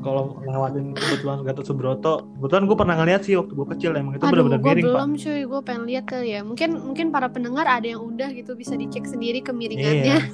kalau 0.00 0.40
lewatin 0.40 0.96
kebetulan 0.96 1.44
Gatot 1.44 1.66
Subroto, 1.68 2.14
kebetulan 2.40 2.64
gue 2.64 2.76
pernah 2.80 2.94
ngeliat 2.96 3.22
sih 3.28 3.36
waktu 3.36 3.52
gue 3.52 3.66
kecil 3.76 3.92
emang 3.92 4.16
itu 4.16 4.24
benar-benar 4.24 4.56
gue 4.62 4.68
miring 4.72 4.84
pak. 4.88 4.94
belum 4.96 5.10
cuy, 5.20 5.40
gue 5.44 5.60
pengen 5.68 5.84
lihat 5.84 6.04
kali 6.08 6.28
ya. 6.32 6.40
Mungkin 6.40 6.70
mungkin 6.80 7.06
para 7.12 7.28
pendengar 7.28 7.68
ada 7.68 7.84
yang 7.84 8.00
udah 8.00 8.32
gitu 8.32 8.56
bisa 8.56 8.72
dicek 8.78 9.04
sendiri 9.04 9.44
kemiringannya. 9.44 10.32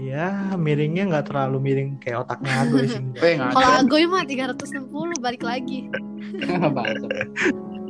Iya, 0.00 0.56
miringnya 0.64 1.04
nggak 1.12 1.28
terlalu 1.28 1.56
miring 1.60 2.00
kayak 2.00 2.24
otaknya 2.26 2.52
Agoy 2.64 2.88
sih. 2.88 3.04
Eh, 3.22 3.36
Kalau. 3.38 3.84
Agoy 3.84 4.04
mah 4.08 4.24
360 4.24 4.88
balik 5.20 5.44
lagi. 5.44 5.86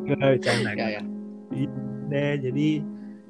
Nggak 0.02 0.18
bercanda. 0.18 0.70
Ya, 0.74 0.98
ya. 0.98 1.02
Deh, 2.10 2.34
jadi 2.42 2.82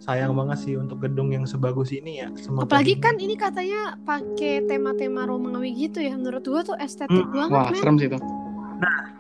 sayang 0.03 0.35
banget 0.35 0.59
sih 0.59 0.75
untuk 0.75 0.99
gedung 0.99 1.31
yang 1.31 1.47
sebagus 1.47 1.95
ini 1.95 2.19
ya. 2.19 2.29
Semoga 2.35 2.67
Apalagi 2.67 2.99
kan 2.99 3.15
ini 3.17 3.38
katanya 3.38 3.95
pakai 4.03 4.67
tema-tema 4.67 5.23
Romawi 5.25 5.71
gitu 5.79 6.03
ya. 6.03 6.19
Menurut 6.19 6.43
gue 6.43 6.62
tuh 6.65 6.75
estetik 6.77 7.23
Hmm, 7.23 7.31
banget, 7.31 7.55
Wah, 7.55 7.67
men. 7.71 7.79
serem 7.79 7.97
sih 7.97 8.09
itu. 8.11 8.19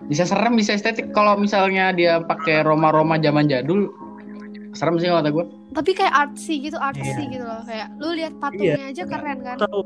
Bisa 0.02 0.26
serem, 0.26 0.58
bisa 0.58 0.74
estetik. 0.74 1.14
Kalau 1.14 1.38
misalnya 1.38 1.94
dia 1.94 2.18
pakai 2.18 2.66
Roma-Roma 2.66 3.14
zaman 3.16 3.46
jadul, 3.46 3.94
serem 4.72 4.98
sih 4.98 5.06
kalau 5.06 5.22
kata 5.22 5.30
gue. 5.30 5.44
Tapi 5.72 5.90
kayak 5.94 6.14
artsy 6.18 6.54
gitu, 6.60 6.76
artsy 6.76 7.14
Iya. 7.22 7.30
gitu 7.30 7.44
loh. 7.46 7.62
Kayak 7.62 7.88
lu 7.96 8.08
lihat 8.12 8.34
patungnya 8.42 8.84
aja 8.90 9.02
keren 9.06 9.38
kan. 9.40 9.56
tahu. 9.62 9.80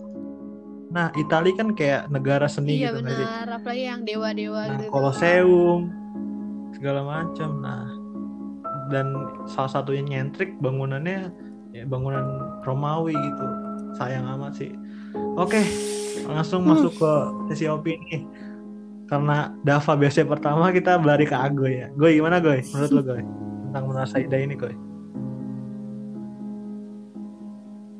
Nah, 0.87 1.12
Itali 1.12 1.52
kan 1.52 1.76
kayak 1.76 2.09
negara 2.09 2.48
seni 2.48 2.80
Iya 2.80 2.96
gitu 2.96 3.04
benar, 3.04 3.44
apalagi 3.52 3.85
yang 3.85 4.00
dewa-dewa 4.00 4.62
Nah, 4.64 4.76
gitu. 4.80 4.88
Colosseum 4.88 5.92
segala 6.72 7.00
macam. 7.04 7.61
Nah, 7.61 7.85
dan 8.88 9.12
salah 9.44 9.70
satunya 9.70 10.03
nyentrik 10.03 10.55
bangunannya 10.59 11.31
ya 11.70 11.85
bangunan 11.85 12.25
Romawi 12.62 13.12
gitu. 13.12 13.46
Sayang 13.94 14.27
amat 14.37 14.53
sih. 14.55 14.70
Oke, 15.35 15.61
langsung 16.25 16.62
Hmm. 16.62 16.75
masuk 16.75 16.92
ke 16.96 17.12
sesi 17.51 17.66
opini. 17.66 18.25
Karena 19.07 19.55
Dava 19.62 19.94
biasa 19.94 20.27
pertama 20.27 20.68
kita 20.70 20.99
balik 20.99 21.31
ke 21.31 21.37
Agoy 21.37 21.79
ya. 21.79 21.88
Goy 21.94 22.18
gimana 22.18 22.42
Goy? 22.42 22.59
Menurut 22.75 22.90
lo 22.90 23.03
Goy? 23.05 23.22
Tentang 23.64 23.85
Menara 23.87 24.05
Saida 24.05 24.35
ini 24.35 24.55
Goy. 24.55 24.75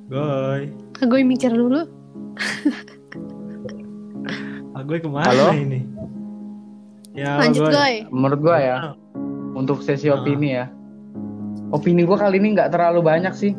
Goy. 0.07 0.63
Agoy 0.99 1.23
mikir 1.23 1.51
dulu. 1.51 1.83
Agoy 4.75 4.99
ke 4.99 5.09
mana 5.09 5.31
Halo? 5.31 5.51
ini? 5.53 5.83
Ya, 7.17 7.41
Lanjut 7.41 7.67
Goy. 7.67 7.73
Goy. 7.73 7.95
Menurut 8.13 8.41
gue 8.43 8.57
ya, 8.61 8.77
untuk 9.57 9.81
sesi 9.81 10.07
Ah. 10.07 10.21
opini 10.21 10.53
ya. 10.53 10.69
Opini 11.69 12.05
gue 12.05 12.15
kali 12.15 12.37
ini 12.37 12.53
nggak 12.53 12.71
terlalu 12.71 13.01
banyak 13.01 13.33
sih. 13.33 13.57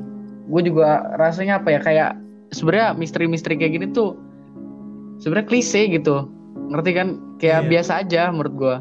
Gue 0.48 0.62
juga 0.62 1.18
rasanya 1.18 1.58
apa 1.58 1.74
ya 1.74 1.80
kayak 1.82 2.12
sebenarnya 2.54 2.94
misteri-misteri 2.94 3.58
kayak 3.58 3.74
gini 3.74 3.88
tuh 3.90 4.16
sebenarnya 5.18 5.50
klise 5.50 5.90
gitu. 5.90 6.30
Ngerti 6.70 6.92
kan? 6.94 7.08
Kayak 7.38 7.60
Iya. 7.60 7.70
biasa 7.70 7.92
aja 8.00 8.22
menurut 8.30 8.54
gue. 8.56 8.76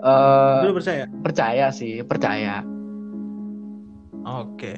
Eh 0.00 0.60
Lu 0.62 0.72
percaya? 0.72 1.04
percaya 1.20 1.66
sih, 1.70 2.00
percaya. 2.02 2.62
Oke. 4.24 4.74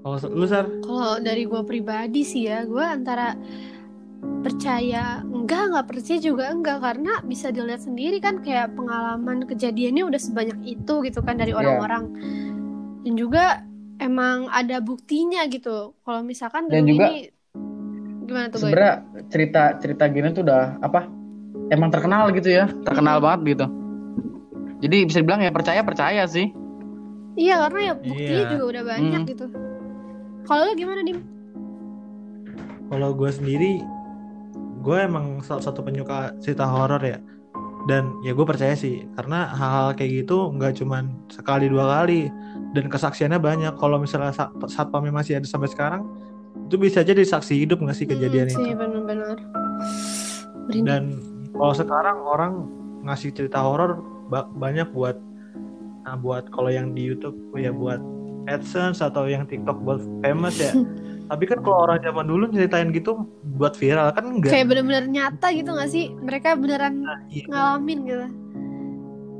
Kalau 0.00 0.16
lu 0.30 0.44
Sar? 0.44 0.68
Kalau 0.80 1.16
dari 1.18 1.44
gue 1.44 1.62
pribadi 1.64 2.22
sih 2.22 2.44
ya, 2.44 2.62
gue 2.62 2.82
antara 2.82 3.32
percaya 4.44 5.24
enggak 5.24 5.72
nggak 5.72 5.86
percaya 5.88 6.18
juga 6.20 6.52
enggak 6.52 6.78
karena 6.84 7.12
bisa 7.24 7.48
dilihat 7.48 7.80
sendiri 7.80 8.20
kan 8.20 8.44
kayak 8.44 8.76
pengalaman 8.76 9.48
kejadiannya 9.48 10.04
udah 10.04 10.20
sebanyak 10.20 10.58
itu 10.64 10.94
gitu 11.00 11.20
kan 11.24 11.40
dari 11.40 11.52
Iya. 11.52 11.60
orang-orang 11.64 12.04
dan 13.04 13.14
juga 13.16 13.44
emang 13.98 14.48
ada 14.52 14.80
buktinya 14.84 15.44
gitu 15.48 15.96
kalau 16.04 16.20
misalkan 16.20 16.68
Dan 16.68 16.84
juga 16.84 17.08
ini 17.08 17.32
gimana 18.24 18.48
tuh? 18.48 18.58
Sebenarnya 18.60 18.94
cerita-cerita 19.28 20.04
gini 20.08 20.28
tuh 20.32 20.42
udah 20.44 20.80
apa? 20.80 21.04
Emang 21.68 21.88
terkenal 21.88 22.28
gitu 22.32 22.52
ya, 22.52 22.68
terkenal 22.84 23.20
Hmm. 23.20 23.24
banget 23.24 23.40
gitu. 23.56 23.66
Jadi 24.84 24.96
bisa 25.08 25.18
dibilang 25.24 25.40
ya 25.40 25.52
percaya 25.52 25.80
percaya 25.80 26.24
sih. 26.28 26.52
iya 27.34 27.58
karena 27.66 27.80
ya 27.82 27.94
buktinya 27.98 28.44
Iya. 28.46 28.50
juga 28.54 28.64
udah 28.70 28.82
banyak 28.86 29.20
Hmm. 29.20 29.30
gitu 29.30 29.46
kalau 30.46 30.62
lu 30.68 30.72
gimana 30.78 31.02
dim 31.02 31.18
Kalau 32.86 33.10
gue 33.10 33.30
sendiri, 33.32 33.82
gue 34.84 34.96
emang 35.00 35.40
salah 35.40 35.64
satu 35.64 35.80
penyuka 35.80 36.36
cerita 36.38 36.68
horor 36.68 37.00
ya. 37.00 37.18
Dan 37.84 38.16
ya 38.20 38.32
gue 38.32 38.44
percaya 38.44 38.72
sih, 38.72 39.04
karena 39.12 39.48
hal-hal 39.50 39.92
kayak 39.92 40.24
gitu 40.24 40.48
nggak 40.52 40.72
cuman 40.78 41.04
sekali 41.28 41.68
dua 41.68 41.84
kali 42.00 42.32
dan 42.72 42.88
kesaksiannya 42.88 43.36
banyak. 43.36 43.72
Kalau 43.76 43.96
misalnya 43.96 44.32
sa- 44.32 44.52
satpamnya 44.64 45.12
masih 45.12 45.36
ada 45.36 45.44
sampai 45.44 45.68
sekarang, 45.68 46.04
itu 46.64 46.76
bisa 46.76 47.00
jadi 47.00 47.20
saksi 47.20 47.60
hidup 47.60 47.80
nggak 47.80 47.92
sih 47.92 48.08
kejadian 48.08 48.48
Hmm, 48.48 48.54
itu. 48.54 48.60
sih 48.62 48.72
benar-benar. 48.72 49.36
Dan 50.80 51.02
kalau 51.52 51.74
sekarang 51.74 52.18
orang 52.24 52.52
ngasih 53.04 53.36
cerita 53.36 53.60
horor 53.60 54.00
ba- 54.26 54.48
banyak 54.48 54.88
buat, 54.90 55.20
nah 56.02 56.16
buat 56.16 56.48
kalau 56.48 56.72
yang 56.72 56.96
di 56.96 57.04
YouTube 57.04 57.36
ya 57.54 57.68
buat 57.68 58.00
AdSense 58.44 59.00
atau 59.00 59.28
yang 59.28 59.44
TikTok 59.44 59.76
buat 59.80 60.00
famous 60.20 60.56
ya. 60.56 60.72
Tapi 61.24 61.44
kan 61.44 61.58
kalau 61.58 61.78
orang 61.82 61.98
zaman 61.98 62.24
dulu 62.24 62.44
ceritain 62.48 62.88
gitu 62.90 63.16
buat 63.50 63.72
viral 63.74 64.12
kan 64.12 64.24
enggak. 64.28 64.52
kayak 64.52 64.66
bener-bener 64.68 65.04
nyata 65.06 65.48
gitu 65.50 65.72
gak 65.72 65.88
sih 65.88 66.12
mereka 66.14 66.52
beneran 66.52 67.00
Iya. 67.28 67.44
ngalamin 67.48 67.98
gitu 68.04 68.26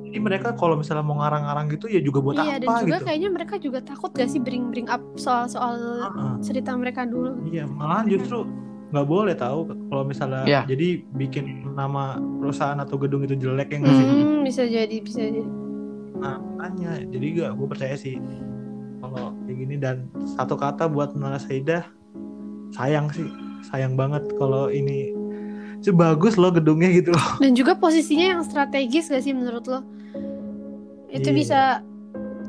Jadi 0.05 0.19
mereka 0.23 0.55
kalau 0.55 0.79
misalnya 0.79 1.03
mau 1.03 1.19
ngarang-ngarang 1.19 1.67
gitu 1.69 1.87
ya 1.87 1.99
juga 1.99 2.23
buat 2.23 2.39
iya 2.39 2.57
dan 2.57 2.71
apa 2.71 2.81
juga 2.81 2.97
gitu. 2.97 3.05
kayaknya 3.05 3.31
mereka 3.31 3.55
juga 3.59 3.79
takut 3.81 4.11
gak 4.11 4.31
sih 4.31 4.39
bring 4.39 4.71
bring 4.71 4.87
up 4.87 5.03
soal-soal 5.15 5.75
Heeh. 6.07 6.35
cerita 6.41 6.71
mereka 6.73 7.03
dulu 7.03 7.35
Iya, 7.45 7.67
malahan 7.67 8.07
justru 8.07 8.47
nggak 8.89 9.07
boleh 9.07 9.35
tahu 9.35 9.59
kalau 9.91 10.05
misalnya 10.07 10.47
Iya. 10.47 10.63
jadi 10.65 10.89
bikin 11.11 11.45
nama 11.75 12.15
perusahaan 12.39 12.79
atau 12.79 12.95
gedung 12.95 13.23
itu 13.23 13.35
jelek 13.35 13.69
ya 13.69 13.79
nggak 13.83 13.93
sih? 13.93 14.07
Hmm, 14.07 14.39
bisa 14.41 14.63
jadi 14.65 14.97
bisa 14.99 15.21
jadi 15.21 15.43
Nah, 16.15 16.39
makanya 16.39 17.03
jadi 17.05 17.27
gak 17.37 17.51
gue 17.59 17.67
percaya 17.67 17.95
sih 17.99 18.15
kalau 19.07 19.31
kayak 19.45 19.57
gini 19.59 19.77
dan 19.77 19.97
satu 20.31 20.55
kata 20.55 20.87
buat 20.87 21.13
Menara 21.13 21.37
Saidah 21.37 21.85
sayang 22.71 23.11
sih. 23.11 23.29
Sayang 23.65 23.95
banget 23.95 24.25
kalau 24.35 24.69
ini 24.69 25.13
sebagus 25.81 26.35
loh 26.35 26.49
gedungnya 26.49 26.89
gitu 26.91 27.11
loh. 27.11 27.29
Dan 27.41 27.53
juga 27.53 27.75
posisinya 27.75 28.37
yang 28.37 28.41
strategis 28.41 29.09
gak 29.09 29.21
sih 29.21 29.33
menurut 29.33 29.65
lo? 29.65 29.81
Itu 31.09 31.29
Iya. 31.29 31.37
bisa 31.37 31.61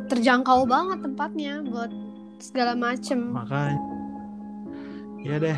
terjangkau 0.06 0.63
banget 0.65 1.02
tempatnya 1.02 1.60
buat 1.62 1.91
segala 2.38 2.74
macem. 2.74 3.32
Makanya. 3.32 3.78
Ya 5.22 5.36
deh. 5.38 5.58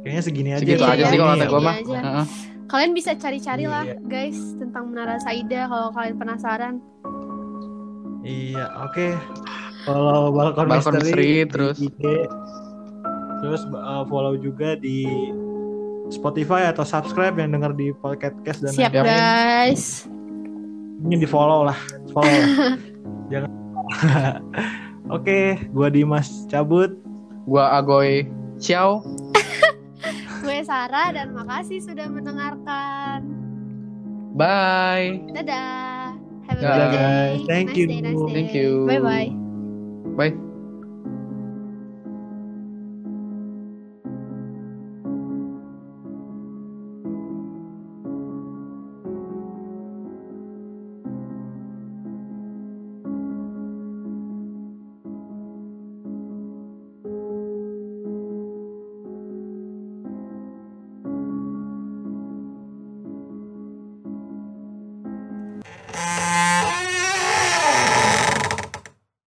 Kayaknya 0.00 0.22
segini 0.22 0.50
aja 0.50 0.60
Segitu 0.60 0.84
aja 0.84 1.04
sih 1.06 1.16
kalau 1.16 1.32
kata 1.32 1.46
gue 1.46 1.60
mah. 1.60 2.26
kalian 2.64 2.92
bisa 2.92 3.12
cari-cari 3.14 3.64
lah 3.64 3.84
Iya. 3.84 4.00
guys 4.02 4.38
tentang 4.56 4.88
Menara 4.88 5.16
Saida 5.18 5.64
kalau 5.64 5.88
kalian 5.90 6.16
penasaran. 6.16 6.74
Iya, 8.20 8.64
oke. 8.80 9.08
Kalau 9.84 10.32
balkon, 10.32 10.66
Balkon 10.68 10.92
misteri, 11.00 11.44
terus. 11.44 11.76
IG, 11.80 12.00
terus 13.44 13.62
uh, 13.68 14.04
follow 14.08 14.34
juga 14.40 14.76
di 14.80 15.04
Spotify 16.08 16.68
atau 16.72 16.84
subscribe 16.84 17.36
yang 17.36 17.52
dengar 17.52 17.72
di 17.76 17.92
podcast 18.00 18.60
dan 18.64 18.72
siap 18.72 18.92
lain-lain. 18.92 19.12
guys 19.12 20.04
Ini 21.04 21.20
di 21.20 21.28
follow 21.28 21.68
lah, 21.68 21.78
follow 22.12 22.32
lah. 22.32 22.48
Jangan. 23.32 23.50
oke, 25.16 25.40
gua 25.72 25.88
Dimas 25.92 26.48
cabut. 26.48 26.96
Gua 27.44 27.76
Agoy 27.76 28.24
Ciao. 28.56 29.04
gue 30.44 30.58
Sarah 30.60 31.12
dan 31.12 31.32
makasih 31.32 31.80
sudah 31.80 32.04
mendengarkan 32.08 33.24
Bye. 34.36 35.24
dadah 35.32 36.12
have 36.44 36.58
a 36.58 36.62
good 36.62 36.76
day 36.76 36.90
guys. 36.92 37.40
Thank 37.48 37.66
Nice 37.72 37.78
you. 37.78 37.86
day, 37.88 38.00
nice 38.04 38.20
day. 38.20 38.34
Thank 38.34 38.50
you. 38.52 38.70
bye 38.84 39.00
bye 39.00 39.43
Bye. 40.16 40.43